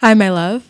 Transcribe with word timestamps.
Hi, 0.00 0.14
my 0.14 0.30
love. 0.30 0.69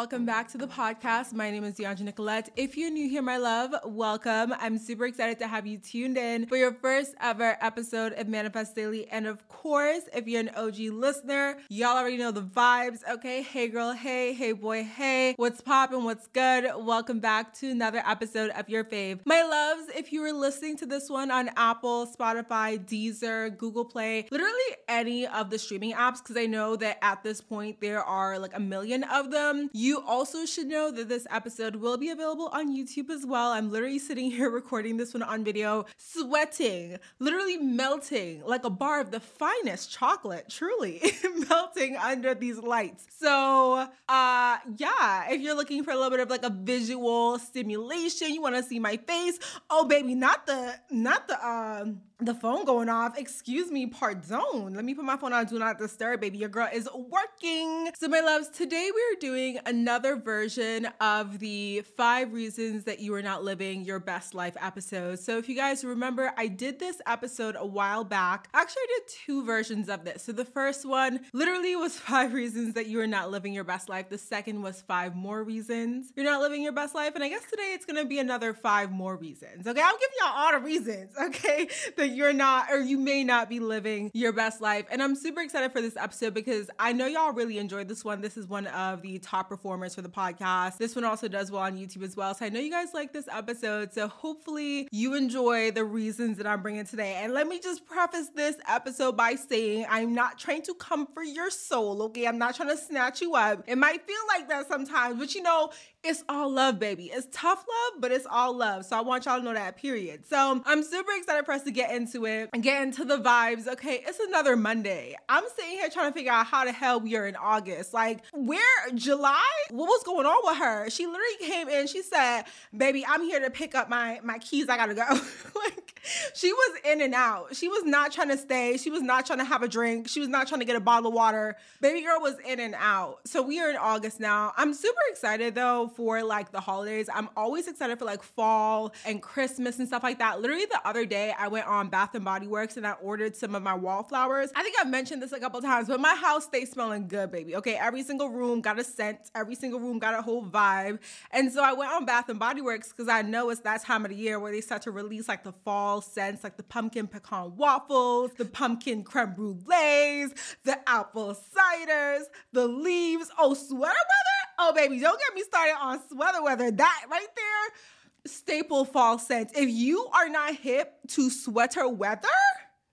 Welcome 0.00 0.24
back 0.24 0.48
to 0.48 0.56
the 0.56 0.66
podcast. 0.66 1.34
My 1.34 1.50
name 1.50 1.62
is 1.62 1.74
Deandra 1.74 2.00
Nicolette. 2.00 2.48
If 2.56 2.74
you're 2.74 2.90
new 2.90 3.06
here, 3.06 3.20
my 3.20 3.36
love, 3.36 3.74
welcome. 3.84 4.54
I'm 4.58 4.78
super 4.78 5.04
excited 5.04 5.38
to 5.40 5.46
have 5.46 5.66
you 5.66 5.76
tuned 5.76 6.16
in 6.16 6.46
for 6.46 6.56
your 6.56 6.72
first 6.72 7.14
ever 7.20 7.58
episode 7.60 8.14
of 8.14 8.26
Manifest 8.26 8.74
Daily. 8.74 9.06
And 9.08 9.26
of 9.26 9.46
course, 9.48 10.04
if 10.14 10.26
you're 10.26 10.40
an 10.40 10.48
OG 10.56 10.78
listener, 10.94 11.58
y'all 11.68 11.98
already 11.98 12.16
know 12.16 12.30
the 12.30 12.40
vibes. 12.40 13.00
Okay, 13.10 13.42
hey 13.42 13.68
girl, 13.68 13.92
hey, 13.92 14.32
hey 14.32 14.52
boy, 14.52 14.84
hey, 14.84 15.34
what's 15.36 15.60
poppin', 15.60 16.04
what's 16.04 16.26
good? 16.28 16.64
Welcome 16.78 17.20
back 17.20 17.52
to 17.58 17.70
another 17.70 18.02
episode 18.06 18.52
of 18.52 18.70
your 18.70 18.84
fave. 18.84 19.20
My 19.26 19.42
loves, 19.42 19.90
if 19.94 20.14
you 20.14 20.22
were 20.22 20.32
listening 20.32 20.78
to 20.78 20.86
this 20.86 21.10
one 21.10 21.30
on 21.30 21.50
Apple, 21.58 22.06
Spotify, 22.06 22.82
Deezer, 22.82 23.54
Google 23.58 23.84
Play, 23.84 24.26
literally 24.30 24.54
any 24.88 25.26
of 25.26 25.50
the 25.50 25.58
streaming 25.58 25.92
apps, 25.92 26.22
because 26.22 26.38
I 26.38 26.46
know 26.46 26.74
that 26.76 26.96
at 27.02 27.22
this 27.22 27.42
point 27.42 27.82
there 27.82 28.02
are 28.02 28.38
like 28.38 28.56
a 28.56 28.60
million 28.60 29.04
of 29.04 29.30
them. 29.30 29.68
You 29.74 29.89
you 29.90 30.00
also 30.06 30.46
should 30.46 30.68
know 30.68 30.92
that 30.92 31.08
this 31.08 31.26
episode 31.32 31.74
will 31.74 31.96
be 31.96 32.10
available 32.10 32.46
on 32.52 32.72
YouTube 32.72 33.10
as 33.10 33.26
well. 33.26 33.50
I'm 33.50 33.72
literally 33.72 33.98
sitting 33.98 34.30
here 34.30 34.48
recording 34.60 34.96
this 34.96 35.12
one 35.12 35.24
on 35.24 35.42
video, 35.42 35.84
sweating, 35.96 36.96
literally 37.18 37.58
melting 37.58 38.44
like 38.46 38.64
a 38.64 38.70
bar 38.70 39.00
of 39.00 39.10
the 39.10 39.18
finest 39.18 39.90
chocolate, 39.90 40.48
truly 40.48 41.02
melting 41.48 41.96
under 41.96 42.36
these 42.36 42.58
lights. 42.58 43.04
So, 43.18 43.88
uh, 44.08 44.58
yeah, 44.76 45.28
if 45.28 45.40
you're 45.40 45.56
looking 45.56 45.82
for 45.82 45.90
a 45.90 45.96
little 45.96 46.10
bit 46.10 46.20
of 46.20 46.30
like 46.30 46.44
a 46.44 46.50
visual 46.50 47.40
stimulation, 47.40 48.32
you 48.32 48.40
want 48.40 48.54
to 48.54 48.62
see 48.62 48.78
my 48.78 48.96
face. 48.96 49.40
Oh, 49.68 49.86
baby, 49.86 50.14
not 50.14 50.46
the, 50.46 50.76
not 50.92 51.26
the, 51.26 51.44
um, 51.44 52.00
the 52.20 52.34
phone 52.34 52.64
going 52.64 52.88
off. 52.88 53.18
Excuse 53.18 53.70
me, 53.70 53.86
pardon. 53.86 54.74
Let 54.74 54.84
me 54.84 54.94
put 54.94 55.04
my 55.04 55.16
phone 55.16 55.32
on 55.32 55.46
do 55.46 55.58
not 55.58 55.78
disturb, 55.78 56.20
baby. 56.20 56.38
Your 56.38 56.48
girl 56.48 56.68
is 56.72 56.88
working. 56.94 57.90
So, 57.98 58.08
my 58.08 58.20
loves, 58.20 58.48
today 58.48 58.90
we 58.94 59.00
are 59.00 59.20
doing 59.20 59.58
another 59.66 60.16
version 60.16 60.88
of 61.00 61.38
the 61.38 61.82
five 61.96 62.32
reasons 62.32 62.84
that 62.84 63.00
you 63.00 63.14
are 63.14 63.22
not 63.22 63.42
living 63.42 63.84
your 63.84 63.98
best 63.98 64.34
life 64.34 64.56
episode. 64.60 65.18
So, 65.18 65.38
if 65.38 65.48
you 65.48 65.56
guys 65.56 65.84
remember, 65.84 66.32
I 66.36 66.48
did 66.48 66.78
this 66.78 67.00
episode 67.06 67.56
a 67.58 67.66
while 67.66 68.04
back. 68.04 68.48
Actually, 68.54 68.82
I 68.82 68.98
did 68.98 69.08
two 69.26 69.44
versions 69.44 69.88
of 69.88 70.04
this. 70.04 70.22
So, 70.22 70.32
the 70.32 70.44
first 70.44 70.86
one 70.86 71.20
literally 71.32 71.76
was 71.76 71.96
five 71.98 72.32
reasons 72.32 72.74
that 72.74 72.86
you 72.86 73.00
are 73.00 73.06
not 73.06 73.30
living 73.30 73.52
your 73.52 73.64
best 73.64 73.88
life. 73.88 74.08
The 74.08 74.18
second 74.18 74.62
was 74.62 74.80
five 74.82 75.16
more 75.16 75.42
reasons 75.42 76.10
you're 76.16 76.24
not 76.24 76.40
living 76.40 76.62
your 76.62 76.72
best 76.72 76.94
life. 76.94 77.14
And 77.14 77.24
I 77.24 77.28
guess 77.28 77.44
today 77.50 77.72
it's 77.74 77.84
gonna 77.84 78.04
be 78.04 78.18
another 78.18 78.52
five 78.52 78.90
more 78.90 79.16
reasons. 79.16 79.66
Okay, 79.66 79.80
I'm 79.80 79.94
giving 79.94 80.16
y'all 80.20 80.32
all 80.34 80.52
the 80.52 80.58
reasons, 80.58 81.12
okay, 81.20 81.68
that 81.96 82.09
you're 82.10 82.32
not 82.32 82.70
or 82.70 82.78
you 82.80 82.98
may 82.98 83.24
not 83.24 83.48
be 83.48 83.60
living 83.60 84.10
your 84.14 84.32
best 84.32 84.60
life. 84.60 84.86
And 84.90 85.02
I'm 85.02 85.14
super 85.14 85.40
excited 85.40 85.72
for 85.72 85.80
this 85.80 85.96
episode 85.96 86.34
because 86.34 86.70
I 86.78 86.92
know 86.92 87.06
y'all 87.06 87.32
really 87.32 87.58
enjoyed 87.58 87.88
this 87.88 88.04
one. 88.04 88.20
This 88.20 88.36
is 88.36 88.46
one 88.46 88.66
of 88.68 89.02
the 89.02 89.18
top 89.18 89.48
performers 89.48 89.94
for 89.94 90.02
the 90.02 90.08
podcast. 90.08 90.78
This 90.78 90.94
one 90.94 91.04
also 91.04 91.28
does 91.28 91.50
well 91.50 91.62
on 91.62 91.76
YouTube 91.76 92.02
as 92.02 92.16
well. 92.16 92.34
So 92.34 92.44
I 92.44 92.48
know 92.48 92.60
you 92.60 92.70
guys 92.70 92.94
like 92.94 93.12
this 93.12 93.28
episode. 93.28 93.92
So 93.92 94.08
hopefully 94.08 94.88
you 94.92 95.14
enjoy 95.14 95.70
the 95.70 95.84
reasons 95.84 96.36
that 96.38 96.46
I'm 96.46 96.62
bringing 96.62 96.84
today. 96.84 97.20
And 97.22 97.32
let 97.32 97.46
me 97.46 97.60
just 97.60 97.86
preface 97.86 98.28
this 98.34 98.56
episode 98.68 99.16
by 99.16 99.34
saying 99.34 99.86
I'm 99.88 100.14
not 100.14 100.38
trying 100.38 100.62
to 100.62 100.74
comfort 100.74 101.24
your 101.24 101.50
soul, 101.50 102.02
okay? 102.04 102.26
I'm 102.26 102.38
not 102.38 102.54
trying 102.54 102.70
to 102.70 102.76
snatch 102.76 103.20
you 103.20 103.34
up. 103.34 103.64
It 103.66 103.76
might 103.76 104.06
feel 104.06 104.16
like 104.28 104.48
that 104.48 104.68
sometimes, 104.68 105.18
but 105.18 105.34
you 105.34 105.42
know, 105.42 105.70
it's 106.02 106.24
all 106.28 106.50
love, 106.50 106.78
baby. 106.78 107.10
It's 107.12 107.28
tough 107.30 107.58
love, 107.58 108.00
but 108.00 108.10
it's 108.10 108.26
all 108.30 108.56
love. 108.56 108.86
So 108.86 108.96
I 108.96 109.02
want 109.02 109.26
y'all 109.26 109.38
to 109.38 109.44
know 109.44 109.52
that, 109.52 109.76
period. 109.76 110.24
So 110.26 110.62
I'm 110.64 110.82
super 110.82 111.10
excited 111.18 111.44
for 111.44 111.52
us 111.52 111.62
to 111.64 111.70
get 111.70 111.90
into 111.94 112.24
it 112.24 112.48
and 112.54 112.62
get 112.62 112.82
into 112.82 113.04
the 113.04 113.18
vibes. 113.18 113.66
Okay, 113.68 114.02
it's 114.06 114.18
another 114.18 114.56
Monday. 114.56 115.14
I'm 115.28 115.44
sitting 115.56 115.72
here 115.72 115.90
trying 115.90 116.10
to 116.10 116.14
figure 116.14 116.32
out 116.32 116.46
how 116.46 116.64
the 116.64 116.72
hell 116.72 117.00
we 117.00 117.16
are 117.16 117.26
in 117.26 117.36
August. 117.36 117.92
Like, 117.92 118.24
where 118.32 118.60
July? 118.94 119.46
What 119.70 119.86
was 119.86 120.02
going 120.04 120.24
on 120.24 120.40
with 120.44 120.56
her? 120.58 120.88
She 120.88 121.06
literally 121.06 121.36
came 121.40 121.68
in, 121.68 121.86
she 121.86 122.02
said, 122.02 122.44
Baby, 122.74 123.04
I'm 123.06 123.22
here 123.22 123.40
to 123.40 123.50
pick 123.50 123.74
up 123.74 123.90
my, 123.90 124.20
my 124.24 124.38
keys. 124.38 124.70
I 124.70 124.78
gotta 124.78 124.94
go. 124.94 125.04
like, 125.54 126.00
she 126.34 126.50
was 126.50 126.78
in 126.84 127.02
and 127.02 127.14
out. 127.14 127.54
She 127.54 127.68
was 127.68 127.84
not 127.84 128.10
trying 128.10 128.28
to 128.28 128.38
stay. 128.38 128.78
She 128.78 128.90
was 128.90 129.02
not 129.02 129.26
trying 129.26 129.40
to 129.40 129.44
have 129.44 129.62
a 129.62 129.68
drink. 129.68 130.08
She 130.08 130.20
was 130.20 130.30
not 130.30 130.48
trying 130.48 130.60
to 130.60 130.64
get 130.64 130.76
a 130.76 130.80
bottle 130.80 131.08
of 131.08 131.14
water. 131.14 131.56
Baby 131.82 132.02
girl 132.02 132.20
was 132.20 132.36
in 132.46 132.58
and 132.58 132.74
out. 132.78 133.20
So 133.26 133.42
we 133.42 133.60
are 133.60 133.68
in 133.68 133.76
August 133.76 134.18
now. 134.18 134.52
I'm 134.56 134.72
super 134.72 135.00
excited 135.10 135.54
though 135.54 135.89
for 135.94 136.22
like 136.22 136.52
the 136.52 136.60
holidays. 136.60 137.08
I'm 137.12 137.28
always 137.36 137.68
excited 137.68 137.98
for 137.98 138.04
like 138.04 138.22
fall 138.22 138.92
and 139.04 139.22
Christmas 139.22 139.78
and 139.78 139.88
stuff 139.88 140.02
like 140.02 140.18
that. 140.18 140.40
Literally 140.40 140.66
the 140.66 140.80
other 140.84 141.06
day, 141.06 141.34
I 141.38 141.48
went 141.48 141.66
on 141.66 141.88
Bath 141.88 142.14
and 142.14 142.24
Body 142.24 142.46
Works 142.46 142.76
and 142.76 142.86
I 142.86 142.92
ordered 142.92 143.36
some 143.36 143.54
of 143.54 143.62
my 143.62 143.74
wallflowers. 143.74 144.50
I 144.54 144.62
think 144.62 144.76
I've 144.80 144.88
mentioned 144.88 145.22
this 145.22 145.32
a 145.32 145.40
couple 145.40 145.60
times, 145.60 145.88
but 145.88 146.00
my 146.00 146.14
house 146.14 146.44
stays 146.44 146.70
smelling 146.70 147.08
good, 147.08 147.30
baby. 147.30 147.56
Okay, 147.56 147.74
every 147.74 148.02
single 148.02 148.28
room 148.28 148.60
got 148.60 148.78
a 148.78 148.84
scent, 148.84 149.18
every 149.34 149.54
single 149.54 149.80
room 149.80 149.98
got 149.98 150.14
a 150.14 150.22
whole 150.22 150.44
vibe. 150.44 150.98
And 151.30 151.52
so 151.52 151.62
I 151.62 151.72
went 151.72 151.90
on 151.92 152.04
Bath 152.04 152.28
and 152.28 152.38
Body 152.38 152.60
Works 152.60 152.90
because 152.90 153.08
I 153.08 153.22
know 153.22 153.50
it's 153.50 153.60
that 153.62 153.82
time 153.82 154.04
of 154.04 154.10
the 154.10 154.16
year 154.16 154.38
where 154.38 154.52
they 154.52 154.60
start 154.60 154.82
to 154.82 154.90
release 154.90 155.28
like 155.28 155.44
the 155.44 155.52
fall 155.52 156.00
scents, 156.00 156.44
like 156.44 156.56
the 156.56 156.62
pumpkin 156.62 157.06
pecan 157.06 157.56
waffles, 157.56 158.32
the 158.36 158.44
pumpkin 158.44 159.04
creme 159.04 159.34
brulees, 159.34 160.32
the 160.64 160.78
apple 160.88 161.34
ciders, 161.34 162.22
the 162.52 162.66
leaves. 162.66 163.30
Oh, 163.38 163.54
sweater 163.54 163.94
weather? 163.94 164.39
Oh, 164.62 164.74
baby, 164.74 165.00
don't 165.00 165.18
get 165.18 165.34
me 165.34 165.42
started 165.42 165.74
on 165.80 166.00
sweater 166.06 166.42
weather. 166.42 166.70
That 166.70 167.06
right 167.10 167.26
there, 167.34 168.30
staple 168.30 168.84
fall 168.84 169.18
scent. 169.18 169.52
If 169.56 169.70
you 169.70 170.06
are 170.12 170.28
not 170.28 170.54
hip 170.54 170.98
to 171.12 171.30
sweater 171.30 171.88
weather, 171.88 172.28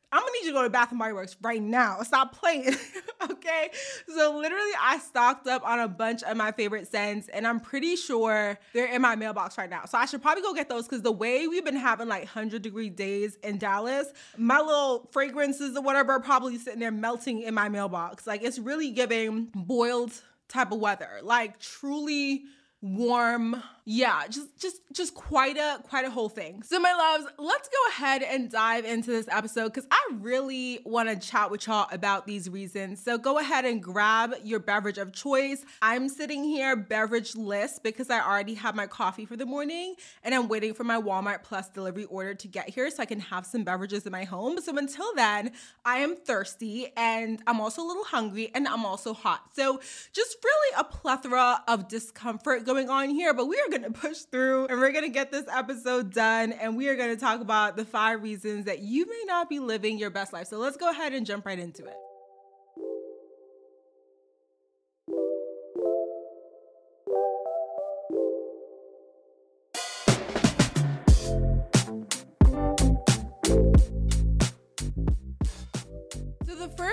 I'm 0.10 0.22
gonna 0.22 0.32
need 0.32 0.46
you 0.46 0.52
to 0.52 0.54
go 0.54 0.64
to 0.64 0.70
Bath 0.70 0.92
and 0.92 1.00
Body 1.00 1.12
Works 1.12 1.36
right 1.42 1.62
now. 1.62 2.02
Stop 2.04 2.34
playing, 2.34 2.74
okay? 3.30 3.72
So 4.08 4.38
literally, 4.38 4.72
I 4.82 4.98
stocked 5.00 5.46
up 5.48 5.68
on 5.68 5.82
a 5.82 5.90
bunch 5.90 6.24
of 6.24 6.38
my 6.38 6.54
favorite 6.54 6.90
scents, 6.90 7.28
and 7.28 7.46
I'm 7.46 7.60
pretty 7.60 7.98
sure 7.98 8.58
they're 8.72 8.94
in 8.94 9.02
my 9.02 9.18
mailbox 9.18 9.58
right 9.58 9.70
now. 9.70 9.84
So 9.84 9.98
I 9.98 10.06
should 10.06 10.22
probably 10.22 10.44
go 10.44 10.54
get 10.54 10.70
those 10.70 10.86
because 10.86 11.02
the 11.02 11.12
way 11.12 11.50
we've 11.50 11.66
been 11.66 11.76
having 11.76 12.08
like 12.08 12.24
100 12.24 12.62
degree 12.62 12.90
days 12.90 13.38
in 13.44 13.58
Dallas, 13.58 14.08
my 14.38 14.62
little 14.62 15.10
fragrances 15.12 15.76
or 15.76 15.82
whatever 15.82 16.14
are 16.14 16.22
probably 16.22 16.58
sitting 16.58 16.80
there 16.80 16.92
melting 16.92 17.42
in 17.42 17.54
my 17.54 17.68
mailbox. 17.68 18.26
Like 18.26 18.42
it's 18.42 18.58
really 18.58 18.92
giving 18.92 19.50
boiled 19.54 20.14
type 20.48 20.72
of 20.72 20.80
weather. 20.80 21.20
Like 21.24 21.60
truly 21.60 22.44
warm 22.82 23.62
yeah 23.90 24.24
just 24.30 24.50
just 24.60 24.82
just 24.92 25.14
quite 25.14 25.56
a 25.56 25.80
quite 25.88 26.04
a 26.04 26.10
whole 26.10 26.28
thing. 26.28 26.62
So 26.62 26.78
my 26.78 26.92
loves 26.92 27.32
let's 27.38 27.70
go 27.70 27.78
ahead 27.92 28.22
and 28.22 28.52
dive 28.52 28.84
into 28.84 29.12
this 29.12 29.30
episode 29.32 29.70
because 29.70 29.88
i 29.90 30.10
really 30.20 30.80
want 30.84 31.08
to 31.08 31.16
chat 31.16 31.50
with 31.50 31.66
y'all 31.68 31.88
about 31.94 32.28
these 32.28 32.50
reasons. 32.50 33.02
So 33.02 33.18
go 33.18 33.40
ahead 33.40 33.64
and 33.64 33.82
grab 33.82 34.34
your 34.44 34.60
beverage 34.60 34.98
of 34.98 35.14
choice. 35.14 35.64
I'm 35.82 36.10
sitting 36.10 36.44
here 36.44 36.76
beverage 36.76 37.34
list 37.38 37.82
because 37.82 38.10
i 38.10 38.20
already 38.20 38.56
have 38.56 38.76
my 38.76 38.88
coffee 38.88 39.26
for 39.26 39.38
the 39.38 39.46
morning 39.46 39.96
and 40.22 40.36
i'm 40.36 40.50
waiting 40.50 40.74
for 40.74 40.84
my 40.84 41.02
walmart 41.02 41.44
plus 41.44 41.70
delivery 41.70 42.04
order 42.06 42.34
to 42.34 42.48
get 42.50 42.68
here 42.68 42.92
so 42.92 43.02
i 43.02 43.06
can 43.06 43.22
have 43.22 43.46
some 43.46 43.64
beverages 43.64 44.06
in 44.06 44.12
my 44.12 44.26
home. 44.26 44.60
So 44.60 44.78
until 44.78 45.16
then 45.16 45.52
i 45.86 46.00
am 46.00 46.18
thirsty 46.18 46.92
and 46.98 47.42
i'm 47.48 47.62
also 47.62 47.82
a 47.82 47.88
little 47.88 48.04
hungry 48.04 48.52
and 48.54 48.68
i'm 48.68 48.86
also 48.86 49.14
hot. 49.14 49.44
So 49.56 49.80
just 50.12 50.36
really 50.44 50.76
a 50.78 50.84
plethora 50.84 51.64
of 51.70 51.88
discomfort 51.88 52.66
going 52.66 52.90
on 52.90 53.12
here, 53.12 53.34
but 53.34 53.46
we 53.46 53.56
are 53.56 53.70
going 53.70 53.77
to 53.84 53.92
push 53.92 54.20
through 54.20 54.68
and 54.68 54.80
we're 54.80 54.92
going 54.92 55.06
to 55.06 55.10
get 55.10 55.32
this 55.32 55.46
episode 55.52 56.14
done. 56.14 56.52
And 56.54 56.78
we 56.78 56.90
are 56.90 56.96
going 56.96 57.10
to 57.10 57.20
talk 57.20 57.42
about 57.42 57.78
the 57.78 57.86
five 57.86 58.24
reasons 58.24 58.66
that 58.66 58.80
you 58.80 59.06
may 59.06 59.24
not 59.26 59.50
be 59.50 59.60
living 59.60 59.98
your 59.98 60.10
best 60.10 60.34
life. 60.34 60.48
So 60.48 60.58
let's 60.58 60.78
go 60.78 60.90
ahead 60.90 61.14
and 61.14 61.26
jump 61.26 61.46
right 61.46 61.60
into 61.60 61.86
it. 61.86 61.98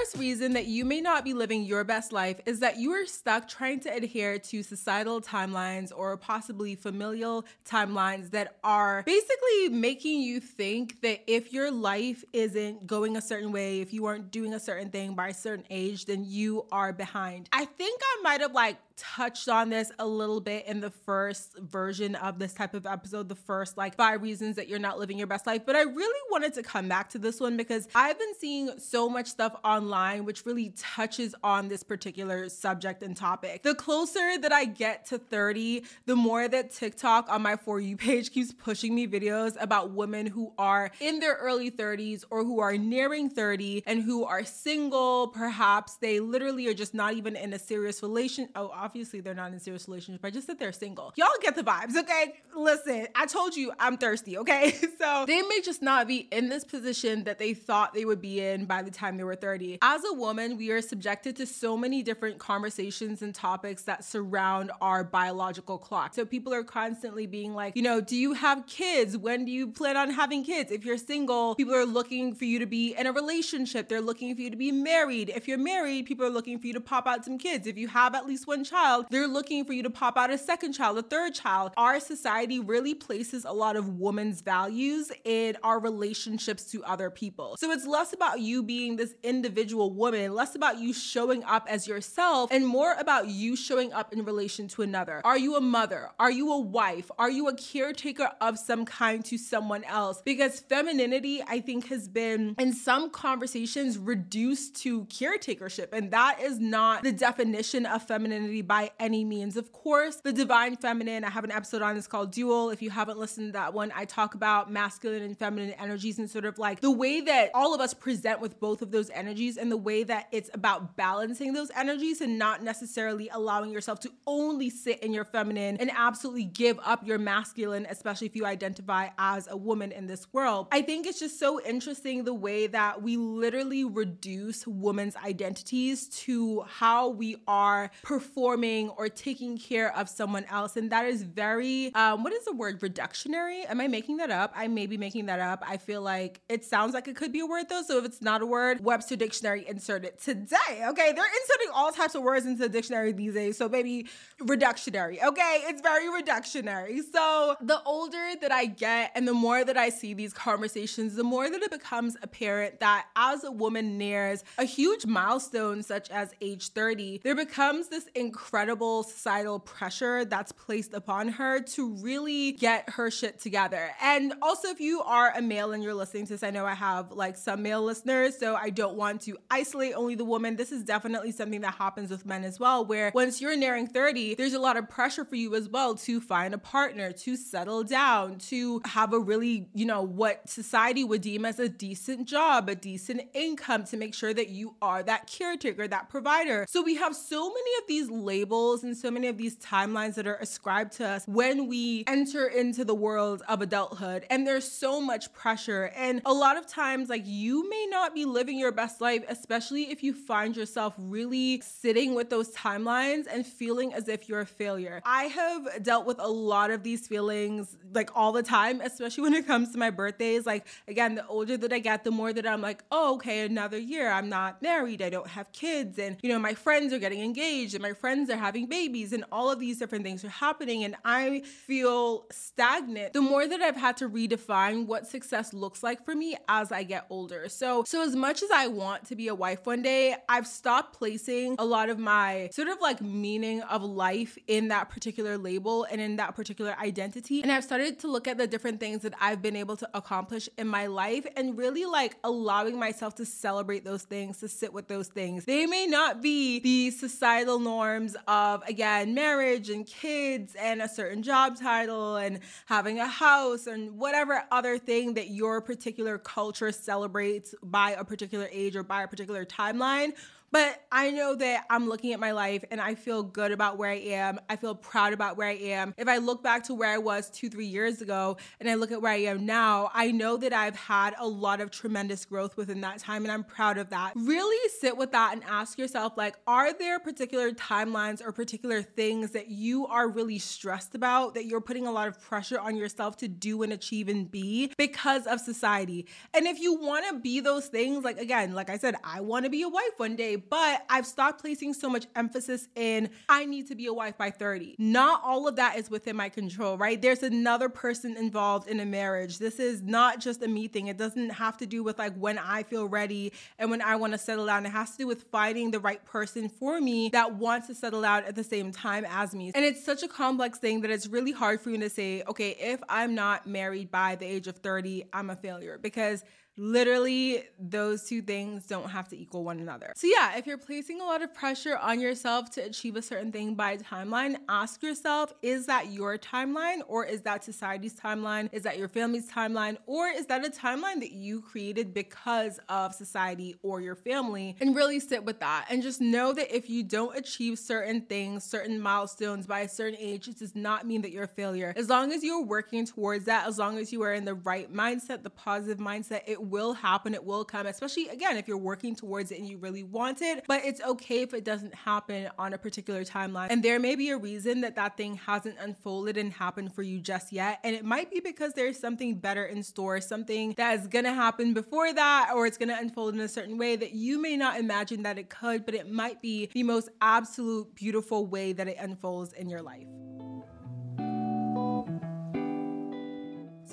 First 0.04 0.18
reason 0.18 0.52
that 0.52 0.66
you 0.66 0.84
may 0.84 1.00
not 1.00 1.24
be 1.24 1.32
living 1.32 1.62
your 1.62 1.82
best 1.82 2.12
life 2.12 2.38
is 2.44 2.60
that 2.60 2.76
you 2.76 2.92
are 2.92 3.06
stuck 3.06 3.48
trying 3.48 3.80
to 3.80 3.88
adhere 3.88 4.38
to 4.38 4.62
societal 4.62 5.18
timelines 5.18 5.90
or 5.96 6.14
possibly 6.18 6.74
familial 6.74 7.42
timelines 7.66 8.30
that 8.30 8.56
are 8.62 9.02
basically 9.04 9.70
making 9.70 10.20
you 10.20 10.40
think 10.40 11.00
that 11.00 11.22
if 11.26 11.54
your 11.54 11.70
life 11.70 12.22
isn't 12.34 12.86
going 12.86 13.16
a 13.16 13.22
certain 13.22 13.50
way, 13.50 13.80
if 13.80 13.94
you 13.94 14.04
aren't 14.04 14.30
doing 14.30 14.52
a 14.52 14.60
certain 14.60 14.90
thing 14.90 15.14
by 15.14 15.28
a 15.28 15.34
certain 15.34 15.64
age, 15.70 16.04
then 16.04 16.22
you 16.22 16.66
are 16.70 16.92
behind. 16.92 17.48
I 17.50 17.64
think 17.64 17.98
I 18.02 18.20
might 18.22 18.42
have 18.42 18.52
like 18.52 18.76
touched 18.96 19.48
on 19.48 19.70
this 19.70 19.90
a 19.98 20.06
little 20.06 20.40
bit 20.40 20.66
in 20.66 20.80
the 20.80 20.90
first 20.90 21.58
version 21.58 22.14
of 22.14 22.38
this 22.38 22.52
type 22.52 22.74
of 22.74 22.86
episode, 22.86 23.28
the 23.28 23.34
first 23.34 23.76
like 23.76 23.96
five 23.96 24.22
reasons 24.22 24.54
that 24.56 24.68
you're 24.68 24.78
not 24.78 24.98
living 24.98 25.18
your 25.18 25.26
best 25.26 25.46
life. 25.46 25.62
But 25.66 25.74
I 25.74 25.82
really 25.82 26.20
wanted 26.30 26.54
to 26.54 26.62
come 26.62 26.88
back 26.88 27.10
to 27.10 27.18
this 27.18 27.40
one 27.40 27.56
because 27.56 27.88
I've 27.94 28.18
been 28.18 28.34
seeing 28.38 28.78
so 28.78 29.08
much 29.08 29.26
stuff 29.26 29.56
online 29.64 29.93
which 29.94 30.44
really 30.44 30.72
touches 30.76 31.34
on 31.44 31.68
this 31.68 31.84
particular 31.84 32.48
subject 32.48 33.02
and 33.02 33.16
topic. 33.16 33.62
The 33.62 33.76
closer 33.76 34.38
that 34.40 34.52
I 34.52 34.64
get 34.64 35.06
to 35.06 35.18
30, 35.18 35.84
the 36.06 36.16
more 36.16 36.48
that 36.48 36.72
TikTok 36.72 37.28
on 37.28 37.42
my 37.42 37.54
For 37.54 37.78
You 37.78 37.96
page 37.96 38.32
keeps 38.32 38.52
pushing 38.52 38.92
me 38.92 39.06
videos 39.06 39.56
about 39.60 39.92
women 39.92 40.26
who 40.26 40.52
are 40.58 40.90
in 40.98 41.20
their 41.20 41.34
early 41.34 41.70
30s 41.70 42.24
or 42.30 42.42
who 42.42 42.58
are 42.58 42.76
nearing 42.76 43.30
30 43.30 43.84
and 43.86 44.02
who 44.02 44.24
are 44.24 44.44
single. 44.44 45.28
Perhaps 45.28 45.96
they 45.98 46.18
literally 46.18 46.66
are 46.66 46.74
just 46.74 46.92
not 46.92 47.14
even 47.14 47.36
in 47.36 47.52
a 47.52 47.58
serious 47.58 48.02
relation. 48.02 48.48
Oh, 48.56 48.72
obviously 48.74 49.20
they're 49.20 49.32
not 49.32 49.50
in 49.50 49.54
a 49.54 49.60
serious 49.60 49.86
relationship. 49.86 50.24
I 50.24 50.30
just 50.30 50.48
said 50.48 50.58
they're 50.58 50.72
single. 50.72 51.12
Y'all 51.14 51.28
get 51.40 51.54
the 51.54 51.62
vibes, 51.62 51.94
okay? 51.96 52.34
Listen, 52.56 53.06
I 53.14 53.26
told 53.26 53.54
you 53.54 53.70
I'm 53.78 53.96
thirsty, 53.96 54.38
okay? 54.38 54.74
So 55.04 55.24
they 55.26 55.42
may 55.42 55.60
just 55.60 55.82
not 55.82 56.06
be 56.06 56.28
in 56.30 56.48
this 56.48 56.64
position 56.64 57.24
that 57.24 57.38
they 57.38 57.52
thought 57.52 57.94
they 57.94 58.04
would 58.04 58.20
be 58.22 58.40
in 58.40 58.64
by 58.64 58.80
the 58.80 58.90
time 58.90 59.16
they 59.16 59.24
were 59.24 59.34
30. 59.34 59.78
As 59.86 60.02
a 60.02 60.14
woman, 60.14 60.56
we 60.56 60.70
are 60.70 60.80
subjected 60.80 61.36
to 61.36 61.44
so 61.44 61.76
many 61.76 62.02
different 62.02 62.38
conversations 62.38 63.20
and 63.20 63.34
topics 63.34 63.82
that 63.82 64.02
surround 64.02 64.72
our 64.80 65.04
biological 65.04 65.76
clock. 65.76 66.14
So 66.14 66.24
people 66.24 66.54
are 66.54 66.64
constantly 66.64 67.26
being 67.26 67.52
like, 67.52 67.76
you 67.76 67.82
know, 67.82 68.00
do 68.00 68.16
you 68.16 68.32
have 68.32 68.66
kids? 68.66 69.14
When 69.14 69.44
do 69.44 69.52
you 69.52 69.66
plan 69.66 69.98
on 69.98 70.08
having 70.08 70.42
kids? 70.42 70.72
If 70.72 70.86
you're 70.86 70.96
single, 70.96 71.54
people 71.54 71.74
are 71.74 71.84
looking 71.84 72.34
for 72.34 72.46
you 72.46 72.58
to 72.60 72.64
be 72.64 72.94
in 72.94 73.06
a 73.06 73.12
relationship. 73.12 73.90
They're 73.90 74.00
looking 74.00 74.34
for 74.34 74.40
you 74.40 74.48
to 74.48 74.56
be 74.56 74.72
married. 74.72 75.28
If 75.36 75.46
you're 75.46 75.58
married, 75.58 76.06
people 76.06 76.24
are 76.24 76.30
looking 76.30 76.58
for 76.58 76.66
you 76.66 76.72
to 76.72 76.80
pop 76.80 77.06
out 77.06 77.22
some 77.22 77.36
kids. 77.36 77.66
If 77.66 77.76
you 77.76 77.88
have 77.88 78.14
at 78.14 78.26
least 78.26 78.46
one 78.46 78.64
child, 78.64 79.04
they're 79.10 79.28
looking 79.28 79.66
for 79.66 79.74
you 79.74 79.82
to 79.82 79.90
pop 79.90 80.16
out 80.16 80.30
a 80.30 80.38
second 80.38 80.72
child, 80.72 80.96
a 80.96 81.02
third 81.02 81.34
child. 81.34 81.72
Our 81.76 82.00
society 82.00 82.58
really 82.58 82.94
places 82.94 83.44
a 83.44 83.52
lot 83.52 83.76
of 83.76 84.00
women's 84.00 84.40
values 84.40 85.12
in 85.26 85.58
our 85.62 85.78
relationships 85.78 86.64
to 86.70 86.82
other 86.84 87.10
people. 87.10 87.56
So 87.58 87.70
it's 87.70 87.86
less 87.86 88.14
about 88.14 88.40
you 88.40 88.62
being 88.62 88.96
this 88.96 89.14
individual 89.22 89.73
woman, 89.76 90.34
less 90.34 90.54
about 90.54 90.78
you 90.78 90.92
showing 90.92 91.44
up 91.44 91.66
as 91.68 91.86
yourself, 91.86 92.50
and 92.52 92.66
more 92.66 92.94
about 92.98 93.28
you 93.28 93.56
showing 93.56 93.92
up 93.92 94.12
in 94.12 94.24
relation 94.24 94.68
to 94.68 94.82
another. 94.82 95.20
Are 95.24 95.38
you 95.38 95.56
a 95.56 95.60
mother? 95.60 96.10
Are 96.18 96.30
you 96.30 96.52
a 96.52 96.60
wife? 96.60 97.10
Are 97.18 97.30
you 97.30 97.48
a 97.48 97.54
caretaker 97.54 98.30
of 98.40 98.58
some 98.58 98.84
kind 98.84 99.24
to 99.26 99.38
someone 99.38 99.84
else? 99.84 100.22
Because 100.24 100.60
femininity, 100.60 101.42
I 101.46 101.60
think, 101.60 101.88
has 101.88 102.08
been 102.08 102.54
in 102.58 102.72
some 102.72 103.10
conversations 103.10 103.98
reduced 103.98 104.76
to 104.82 105.04
caretakership, 105.06 105.92
and 105.92 106.10
that 106.10 106.40
is 106.40 106.58
not 106.58 107.02
the 107.02 107.12
definition 107.12 107.86
of 107.86 108.02
femininity 108.06 108.62
by 108.62 108.90
any 108.98 109.24
means. 109.24 109.56
Of 109.56 109.72
course, 109.72 110.16
the 110.16 110.32
divine 110.32 110.76
feminine, 110.76 111.24
I 111.24 111.30
have 111.30 111.44
an 111.44 111.52
episode 111.52 111.82
on 111.82 111.94
this 111.94 112.06
called 112.06 112.32
Dual. 112.32 112.70
If 112.70 112.82
you 112.82 112.90
haven't 112.90 113.18
listened 113.18 113.48
to 113.48 113.52
that 113.52 113.74
one, 113.74 113.92
I 113.94 114.04
talk 114.04 114.34
about 114.34 114.70
masculine 114.70 115.22
and 115.22 115.38
feminine 115.38 115.72
energies 115.72 116.18
and 116.18 116.30
sort 116.30 116.44
of 116.44 116.58
like 116.58 116.80
the 116.80 116.90
way 116.90 117.20
that 117.20 117.50
all 117.54 117.74
of 117.74 117.80
us 117.80 117.94
present 117.94 118.40
with 118.40 118.58
both 118.60 118.82
of 118.82 118.90
those 118.90 119.10
energies 119.10 119.56
and 119.64 119.72
the 119.72 119.76
way 119.76 120.04
that 120.04 120.28
it's 120.30 120.50
about 120.54 120.96
balancing 120.96 121.52
those 121.52 121.70
energies 121.74 122.20
and 122.20 122.38
not 122.38 122.62
necessarily 122.62 123.28
allowing 123.32 123.72
yourself 123.72 123.98
to 124.00 124.10
only 124.26 124.70
sit 124.70 125.02
in 125.02 125.12
your 125.12 125.24
feminine 125.24 125.76
and 125.78 125.90
absolutely 125.96 126.44
give 126.44 126.78
up 126.84 127.06
your 127.06 127.18
masculine, 127.18 127.86
especially 127.88 128.26
if 128.26 128.36
you 128.36 128.46
identify 128.46 129.08
as 129.18 129.48
a 129.48 129.56
woman 129.56 129.90
in 129.90 130.06
this 130.06 130.32
world. 130.32 130.68
I 130.70 130.82
think 130.82 131.06
it's 131.06 131.18
just 131.18 131.38
so 131.40 131.60
interesting 131.62 132.24
the 132.24 132.34
way 132.34 132.66
that 132.66 133.02
we 133.02 133.16
literally 133.16 133.84
reduce 133.84 134.66
women's 134.66 135.16
identities 135.16 136.08
to 136.24 136.60
how 136.68 137.08
we 137.08 137.36
are 137.48 137.90
performing 138.02 138.44
performing 138.44 138.90
or 138.90 139.08
taking 139.08 139.56
care 139.56 139.96
of 139.96 140.08
someone 140.08 140.44
else. 140.50 140.76
And 140.76 140.90
that 140.90 141.06
is 141.06 141.22
very, 141.22 141.94
um, 141.94 142.22
what 142.22 142.32
is 142.32 142.44
the 142.44 142.52
word? 142.52 142.80
Reductionary? 142.80 143.64
Am 143.68 143.80
I 143.80 143.88
making 143.88 144.18
that 144.18 144.30
up? 144.30 144.52
I 144.54 144.68
may 144.68 144.86
be 144.86 144.98
making 144.98 145.26
that 145.26 145.40
up. 145.40 145.62
I 145.66 145.76
feel 145.76 146.02
like 146.02 146.40
it 146.48 146.64
sounds 146.64 146.94
like 146.94 147.08
it 147.08 147.16
could 147.16 147.32
be 147.32 147.40
a 147.40 147.46
word 147.46 147.68
though. 147.68 147.82
So 147.82 147.98
if 147.98 148.04
it's 148.04 148.20
not 148.20 148.42
a 148.42 148.46
word, 148.46 148.84
Webster 148.84 149.16
Dictionary 149.16 149.53
insert 149.62 150.04
it 150.04 150.20
today. 150.20 150.56
Okay. 150.70 151.12
They're 151.12 151.24
inserting 151.42 151.70
all 151.72 151.92
types 151.92 152.14
of 152.14 152.22
words 152.22 152.46
into 152.46 152.62
the 152.62 152.68
dictionary 152.68 153.12
these 153.12 153.34
days. 153.34 153.56
So 153.56 153.68
maybe 153.68 154.06
reductionary. 154.40 155.22
Okay. 155.22 155.62
It's 155.66 155.80
very 155.80 156.06
reductionary. 156.06 157.00
So 157.12 157.56
the 157.60 157.82
older 157.84 158.32
that 158.40 158.52
I 158.52 158.66
get 158.66 159.12
and 159.14 159.26
the 159.28 159.34
more 159.34 159.64
that 159.64 159.76
I 159.76 159.88
see 159.88 160.14
these 160.14 160.32
conversations, 160.32 161.14
the 161.14 161.24
more 161.24 161.50
that 161.50 161.62
it 161.62 161.70
becomes 161.70 162.16
apparent 162.22 162.80
that 162.80 163.06
as 163.16 163.44
a 163.44 163.50
woman 163.50 163.98
nears 163.98 164.44
a 164.58 164.64
huge 164.64 165.06
milestone 165.06 165.82
such 165.82 166.10
as 166.10 166.34
age 166.40 166.70
30, 166.70 167.20
there 167.22 167.34
becomes 167.34 167.88
this 167.88 168.06
incredible 168.14 169.02
societal 169.02 169.58
pressure 169.58 170.24
that's 170.24 170.52
placed 170.52 170.94
upon 170.94 171.28
her 171.28 171.60
to 171.60 171.90
really 171.96 172.52
get 172.52 172.88
her 172.90 173.10
shit 173.10 173.40
together. 173.40 173.90
And 174.00 174.34
also, 174.42 174.68
if 174.68 174.80
you 174.80 175.02
are 175.02 175.32
a 175.36 175.42
male 175.42 175.72
and 175.72 175.82
you're 175.82 175.94
listening 175.94 176.26
to 176.26 176.34
this, 176.34 176.42
I 176.42 176.50
know 176.50 176.66
I 176.66 176.74
have 176.74 177.12
like 177.12 177.36
some 177.36 177.62
male 177.62 177.82
listeners, 177.82 178.38
so 178.38 178.54
I 178.54 178.70
don't 178.70 178.96
want 178.96 179.22
to 179.22 179.36
isolate 179.50 179.94
only 179.94 180.14
the 180.14 180.24
woman. 180.24 180.56
This 180.56 180.72
is 180.72 180.82
definitely 180.82 181.32
something 181.32 181.60
that 181.62 181.74
happens 181.74 182.10
with 182.10 182.26
men 182.26 182.44
as 182.44 182.60
well, 182.60 182.84
where 182.84 183.12
once 183.14 183.40
you're 183.40 183.56
nearing 183.56 183.86
30, 183.86 184.34
there's 184.34 184.54
a 184.54 184.58
lot 184.58 184.76
of 184.76 184.88
pressure 184.88 185.24
for 185.24 185.36
you 185.36 185.54
as 185.54 185.68
well 185.68 185.94
to 185.94 186.20
find 186.20 186.54
a 186.54 186.58
partner, 186.58 187.12
to 187.12 187.36
settle 187.36 187.84
down, 187.84 188.38
to 188.38 188.80
have 188.84 189.12
a 189.12 189.18
really, 189.18 189.68
you 189.74 189.86
know, 189.86 190.02
what 190.02 190.48
society 190.48 191.04
would 191.04 191.20
deem 191.20 191.44
as 191.44 191.58
a 191.58 191.68
decent 191.68 192.28
job, 192.28 192.68
a 192.68 192.74
decent 192.74 193.22
income 193.32 193.84
to 193.84 193.96
make 193.96 194.14
sure 194.14 194.34
that 194.34 194.48
you 194.48 194.74
are 194.80 195.02
that 195.02 195.26
caretaker, 195.26 195.88
that 195.88 196.08
provider. 196.08 196.66
So 196.68 196.82
we 196.82 196.96
have 196.96 197.16
so 197.16 197.48
many 197.48 197.70
of 197.80 197.88
these 197.88 198.10
labels 198.10 198.84
and 198.84 198.96
so 198.96 199.10
many 199.10 199.28
of 199.28 199.36
these 199.36 199.56
timelines 199.56 200.14
that 200.14 200.26
are 200.26 200.36
ascribed 200.36 200.92
to 200.94 201.06
us 201.06 201.24
when 201.26 201.66
we 201.66 202.04
enter 202.06 202.46
into 202.46 202.84
the 202.84 202.94
world 202.94 203.42
of 203.48 203.62
adulthood. 203.62 204.26
And 204.30 204.46
there's 204.46 204.70
so 204.70 205.00
much 205.00 205.32
pressure. 205.32 205.90
And 205.96 206.22
a 206.24 206.32
lot 206.32 206.56
of 206.56 206.66
times, 206.66 207.08
like, 207.08 207.22
you 207.24 207.68
may 207.68 207.86
not 207.90 208.14
be 208.14 208.24
living 208.24 208.58
your 208.58 208.72
best 208.72 209.00
life, 209.00 209.23
especially 209.28 209.90
if 209.90 210.02
you 210.02 210.14
find 210.14 210.56
yourself 210.56 210.94
really 210.98 211.60
sitting 211.60 212.14
with 212.14 212.30
those 212.30 212.50
timelines 212.54 213.26
and 213.30 213.46
feeling 213.46 213.92
as 213.92 214.08
if 214.08 214.28
you're 214.28 214.40
a 214.40 214.46
failure. 214.46 215.02
I 215.04 215.24
have 215.24 215.82
dealt 215.82 216.06
with 216.06 216.18
a 216.18 216.28
lot 216.28 216.70
of 216.70 216.82
these 216.82 217.06
feelings 217.06 217.76
like 217.92 218.10
all 218.14 218.32
the 218.32 218.42
time, 218.42 218.80
especially 218.80 219.22
when 219.22 219.34
it 219.34 219.46
comes 219.46 219.72
to 219.72 219.78
my 219.78 219.90
birthdays. 219.90 220.46
Like, 220.46 220.66
again, 220.88 221.14
the 221.14 221.26
older 221.26 221.56
that 221.56 221.72
I 221.72 221.78
get, 221.78 222.04
the 222.04 222.10
more 222.10 222.32
that 222.32 222.46
I'm 222.46 222.62
like, 222.62 222.82
oh, 222.90 223.14
okay, 223.16 223.44
another 223.44 223.78
year. 223.78 224.10
I'm 224.10 224.28
not 224.28 224.62
married. 224.62 225.02
I 225.02 225.10
don't 225.10 225.28
have 225.28 225.52
kids. 225.52 225.98
And, 225.98 226.16
you 226.22 226.30
know, 226.30 226.38
my 226.38 226.54
friends 226.54 226.92
are 226.92 226.98
getting 226.98 227.20
engaged 227.20 227.74
and 227.74 227.82
my 227.82 227.92
friends 227.92 228.14
friends 228.14 228.30
are 228.30 228.36
having 228.36 228.66
babies 228.66 229.12
and 229.12 229.24
all 229.32 229.50
of 229.50 229.58
these 229.58 229.78
different 229.78 230.04
things 230.04 230.24
are 230.24 230.28
happening 230.28 230.84
and 230.84 230.94
I 231.04 231.40
feel 231.40 232.26
stagnant 232.30 233.12
the 233.12 233.20
more 233.20 233.46
that 233.46 233.60
I've 233.60 233.76
had 233.76 233.96
to 233.96 234.08
redefine 234.08 234.86
what 234.86 235.06
success 235.06 235.52
looks 235.52 235.82
like 235.82 236.04
for 236.04 236.14
me 236.14 236.36
as 236.48 236.70
I 236.70 236.84
get 236.84 237.06
older. 237.10 237.48
So 237.48 237.82
so 237.84 238.02
as 238.02 238.14
much 238.14 238.42
as 238.42 238.50
I 238.52 238.68
want 238.68 239.04
to 239.06 239.13
be 239.14 239.28
a 239.28 239.34
wife 239.34 239.66
one 239.66 239.82
day, 239.82 240.16
I've 240.28 240.46
stopped 240.46 240.98
placing 240.98 241.56
a 241.58 241.64
lot 241.64 241.88
of 241.88 241.98
my 241.98 242.50
sort 242.52 242.68
of 242.68 242.80
like 242.80 243.00
meaning 243.00 243.62
of 243.62 243.82
life 243.82 244.36
in 244.46 244.68
that 244.68 244.90
particular 244.90 245.38
label 245.38 245.84
and 245.84 246.00
in 246.00 246.16
that 246.16 246.34
particular 246.34 246.76
identity 246.80 247.42
and 247.42 247.52
I've 247.52 247.64
started 247.64 247.98
to 248.00 248.08
look 248.08 248.26
at 248.26 248.38
the 248.38 248.46
different 248.46 248.80
things 248.80 249.02
that 249.02 249.14
I've 249.20 249.42
been 249.42 249.56
able 249.56 249.76
to 249.76 249.88
accomplish 249.94 250.48
in 250.56 250.66
my 250.66 250.86
life 250.86 251.26
and 251.36 251.56
really 251.58 251.84
like 251.84 252.16
allowing 252.24 252.78
myself 252.78 253.14
to 253.16 253.26
celebrate 253.26 253.84
those 253.84 254.02
things, 254.02 254.38
to 254.40 254.48
sit 254.48 254.72
with 254.72 254.88
those 254.88 255.08
things. 255.08 255.44
They 255.44 255.66
may 255.66 255.86
not 255.86 256.22
be 256.22 256.58
the 256.60 256.90
societal 256.90 257.58
norms 257.58 258.16
of, 258.26 258.62
again, 258.66 259.14
marriage 259.14 259.70
and 259.70 259.86
kids 259.86 260.54
and 260.58 260.80
a 260.82 260.88
certain 260.88 261.22
job 261.22 261.56
title 261.58 262.16
and 262.16 262.40
having 262.66 262.98
a 262.98 263.06
house 263.06 263.66
and 263.66 263.98
whatever 263.98 264.42
other 264.50 264.78
thing 264.78 265.14
that 265.14 265.28
your 265.28 265.60
particular 265.60 266.18
culture 266.18 266.72
celebrates 266.72 267.54
by 267.62 267.90
a 267.90 268.04
particular 268.04 268.48
age 268.50 268.74
or 268.74 268.82
by 268.82 269.03
a 269.04 269.08
particular 269.08 269.44
timeline 269.44 270.12
But 270.54 270.84
I 270.92 271.10
know 271.10 271.34
that 271.34 271.64
I'm 271.68 271.88
looking 271.88 272.12
at 272.12 272.20
my 272.20 272.30
life 272.30 272.64
and 272.70 272.80
I 272.80 272.94
feel 272.94 273.24
good 273.24 273.50
about 273.50 273.76
where 273.76 273.90
I 273.90 273.96
am. 273.96 274.38
I 274.48 274.54
feel 274.54 274.76
proud 274.76 275.12
about 275.12 275.36
where 275.36 275.48
I 275.48 275.56
am. 275.56 275.92
If 275.98 276.06
I 276.06 276.18
look 276.18 276.44
back 276.44 276.62
to 276.66 276.74
where 276.74 276.90
I 276.90 276.98
was 276.98 277.28
two, 277.28 277.50
three 277.50 277.66
years 277.66 278.00
ago 278.00 278.36
and 278.60 278.70
I 278.70 278.74
look 278.74 278.92
at 278.92 279.02
where 279.02 279.10
I 279.10 279.22
am 279.22 279.44
now, 279.44 279.90
I 279.92 280.12
know 280.12 280.36
that 280.36 280.52
I've 280.52 280.76
had 280.76 281.16
a 281.18 281.26
lot 281.26 281.60
of 281.60 281.72
tremendous 281.72 282.24
growth 282.24 282.56
within 282.56 282.82
that 282.82 283.00
time 283.00 283.24
and 283.24 283.32
I'm 283.32 283.42
proud 283.42 283.78
of 283.78 283.90
that. 283.90 284.12
Really 284.14 284.68
sit 284.78 284.96
with 284.96 285.10
that 285.10 285.32
and 285.32 285.42
ask 285.42 285.76
yourself, 285.76 286.12
like, 286.16 286.36
are 286.46 286.72
there 286.72 287.00
particular 287.00 287.50
timelines 287.50 288.24
or 288.24 288.30
particular 288.30 288.80
things 288.80 289.32
that 289.32 289.48
you 289.48 289.88
are 289.88 290.06
really 290.08 290.38
stressed 290.38 290.94
about 290.94 291.34
that 291.34 291.46
you're 291.46 291.60
putting 291.60 291.88
a 291.88 291.90
lot 291.90 292.06
of 292.06 292.20
pressure 292.22 292.60
on 292.60 292.76
yourself 292.76 293.16
to 293.16 293.26
do 293.26 293.64
and 293.64 293.72
achieve 293.72 294.06
and 294.06 294.30
be 294.30 294.72
because 294.78 295.26
of 295.26 295.40
society? 295.40 296.06
And 296.32 296.46
if 296.46 296.60
you 296.60 296.74
want 296.74 297.06
to 297.08 297.18
be 297.18 297.40
those 297.40 297.66
things, 297.66 298.04
like, 298.04 298.18
again, 298.18 298.54
like 298.54 298.70
I 298.70 298.78
said, 298.78 298.94
I 299.02 299.20
want 299.20 299.46
to 299.46 299.50
be 299.50 299.62
a 299.62 299.68
wife 299.68 299.94
one 299.96 300.14
day, 300.14 300.42
but 300.48 300.84
I've 300.88 301.06
stopped 301.06 301.40
placing 301.40 301.74
so 301.74 301.88
much 301.88 302.06
emphasis 302.14 302.68
in 302.74 303.10
I 303.28 303.44
need 303.44 303.68
to 303.68 303.74
be 303.74 303.86
a 303.86 303.92
wife 303.92 304.16
by 304.18 304.30
30. 304.30 304.76
Not 304.78 305.22
all 305.24 305.48
of 305.48 305.56
that 305.56 305.78
is 305.78 305.90
within 305.90 306.16
my 306.16 306.28
control, 306.28 306.76
right? 306.76 307.00
There's 307.00 307.22
another 307.22 307.68
person 307.68 308.16
involved 308.16 308.68
in 308.68 308.80
a 308.80 308.86
marriage. 308.86 309.38
This 309.38 309.58
is 309.58 309.82
not 309.82 310.20
just 310.20 310.42
a 310.42 310.48
me 310.48 310.68
thing. 310.68 310.88
It 310.88 310.96
doesn't 310.96 311.30
have 311.30 311.56
to 311.58 311.66
do 311.66 311.82
with 311.82 311.98
like 311.98 312.14
when 312.16 312.38
I 312.38 312.62
feel 312.62 312.88
ready 312.88 313.32
and 313.58 313.70
when 313.70 313.82
I 313.82 313.96
want 313.96 314.12
to 314.12 314.18
settle 314.18 314.46
down. 314.46 314.66
It 314.66 314.72
has 314.72 314.92
to 314.92 314.98
do 314.98 315.06
with 315.06 315.24
finding 315.30 315.70
the 315.70 315.80
right 315.80 316.04
person 316.04 316.48
for 316.48 316.80
me 316.80 317.08
that 317.10 317.34
wants 317.34 317.66
to 317.68 317.74
settle 317.74 318.04
out 318.04 318.24
at 318.24 318.34
the 318.34 318.44
same 318.44 318.72
time 318.72 319.04
as 319.08 319.34
me. 319.34 319.52
And 319.54 319.64
it's 319.64 319.84
such 319.84 320.02
a 320.02 320.08
complex 320.08 320.58
thing 320.58 320.80
that 320.82 320.90
it's 320.90 321.06
really 321.06 321.32
hard 321.32 321.60
for 321.60 321.70
me 321.70 321.78
to 321.78 321.90
say, 321.90 322.22
okay, 322.28 322.50
if 322.60 322.82
I'm 322.88 323.14
not 323.14 323.46
married 323.46 323.90
by 323.90 324.16
the 324.16 324.26
age 324.26 324.46
of 324.46 324.56
30, 324.56 325.04
I'm 325.12 325.30
a 325.30 325.36
failure 325.36 325.78
because 325.80 326.24
Literally, 326.56 327.42
those 327.58 328.04
two 328.04 328.22
things 328.22 328.66
don't 328.66 328.88
have 328.90 329.08
to 329.08 329.18
equal 329.18 329.42
one 329.42 329.58
another. 329.58 329.92
So, 329.96 330.06
yeah, 330.06 330.36
if 330.36 330.46
you're 330.46 330.58
placing 330.58 331.00
a 331.00 331.04
lot 331.04 331.22
of 331.22 331.34
pressure 331.34 331.76
on 331.76 332.00
yourself 332.00 332.50
to 332.52 332.60
achieve 332.60 332.94
a 332.94 333.02
certain 333.02 333.32
thing 333.32 333.54
by 333.54 333.76
timeline, 333.78 334.36
ask 334.48 334.82
yourself 334.82 335.32
is 335.42 335.66
that 335.66 335.90
your 335.90 336.16
timeline 336.16 336.80
or 336.86 337.04
is 337.04 337.22
that 337.22 337.42
society's 337.42 337.94
timeline? 337.94 338.48
Is 338.52 338.62
that 338.62 338.78
your 338.78 338.88
family's 338.88 339.28
timeline? 339.30 339.78
Or 339.86 340.06
is 340.08 340.26
that 340.26 340.46
a 340.46 340.50
timeline 340.50 341.00
that 341.00 341.12
you 341.12 341.40
created 341.40 341.92
because 341.92 342.60
of 342.68 342.94
society 342.94 343.56
or 343.62 343.80
your 343.80 343.96
family? 343.96 344.56
And 344.60 344.76
really 344.76 345.00
sit 345.00 345.24
with 345.24 345.40
that 345.40 345.66
and 345.70 345.82
just 345.82 346.00
know 346.00 346.32
that 346.34 346.54
if 346.54 346.70
you 346.70 346.84
don't 346.84 347.16
achieve 347.16 347.58
certain 347.58 348.02
things, 348.02 348.44
certain 348.44 348.80
milestones 348.80 349.46
by 349.46 349.60
a 349.60 349.68
certain 349.68 349.98
age, 349.98 350.28
it 350.28 350.38
does 350.38 350.54
not 350.54 350.86
mean 350.86 351.02
that 351.02 351.10
you're 351.10 351.24
a 351.24 351.28
failure. 351.28 351.72
As 351.76 351.88
long 351.88 352.12
as 352.12 352.22
you're 352.22 352.44
working 352.44 352.86
towards 352.86 353.24
that, 353.24 353.48
as 353.48 353.58
long 353.58 353.78
as 353.78 353.92
you 353.92 354.02
are 354.02 354.14
in 354.14 354.24
the 354.24 354.34
right 354.34 354.72
mindset, 354.72 355.24
the 355.24 355.30
positive 355.30 355.78
mindset, 355.78 356.22
it 356.26 356.43
will 356.44 356.72
happen, 356.72 357.14
it 357.14 357.24
will 357.24 357.44
come, 357.44 357.66
especially 357.66 358.08
again 358.08 358.36
if 358.36 358.48
you're 358.48 358.56
working 358.56 358.94
towards 358.94 359.30
it 359.30 359.38
and 359.38 359.48
you 359.48 359.58
really 359.58 359.82
want 359.82 360.22
it. 360.22 360.44
But 360.46 360.64
it's 360.64 360.80
okay 360.82 361.22
if 361.22 361.34
it 361.34 361.44
doesn't 361.44 361.74
happen 361.74 362.28
on 362.38 362.52
a 362.52 362.58
particular 362.58 363.04
timeline. 363.04 363.48
And 363.50 363.62
there 363.62 363.78
may 363.78 363.96
be 363.96 364.10
a 364.10 364.16
reason 364.16 364.60
that 364.62 364.76
that 364.76 364.96
thing 364.96 365.14
hasn't 365.14 365.56
unfolded 365.58 366.16
and 366.16 366.32
happened 366.32 366.74
for 366.74 366.82
you 366.82 367.00
just 367.00 367.32
yet. 367.32 367.60
And 367.64 367.74
it 367.74 367.84
might 367.84 368.10
be 368.10 368.20
because 368.20 368.52
there's 368.52 368.78
something 368.78 369.16
better 369.18 369.44
in 369.44 369.62
store, 369.62 370.00
something 370.00 370.54
that 370.56 370.78
is 370.80 370.86
gonna 370.86 371.14
happen 371.14 371.54
before 371.54 371.92
that, 371.92 372.30
or 372.34 372.46
it's 372.46 372.58
gonna 372.58 372.78
unfold 372.80 373.14
in 373.14 373.20
a 373.20 373.28
certain 373.28 373.58
way 373.58 373.76
that 373.76 373.92
you 373.92 374.20
may 374.20 374.36
not 374.36 374.58
imagine 374.58 375.02
that 375.02 375.18
it 375.18 375.30
could, 375.30 375.64
but 375.64 375.74
it 375.74 375.90
might 375.90 376.20
be 376.22 376.50
the 376.52 376.62
most 376.62 376.88
absolute 377.00 377.74
beautiful 377.74 378.26
way 378.26 378.52
that 378.52 378.68
it 378.68 378.76
unfolds 378.78 379.32
in 379.32 379.48
your 379.48 379.62
life. 379.62 379.86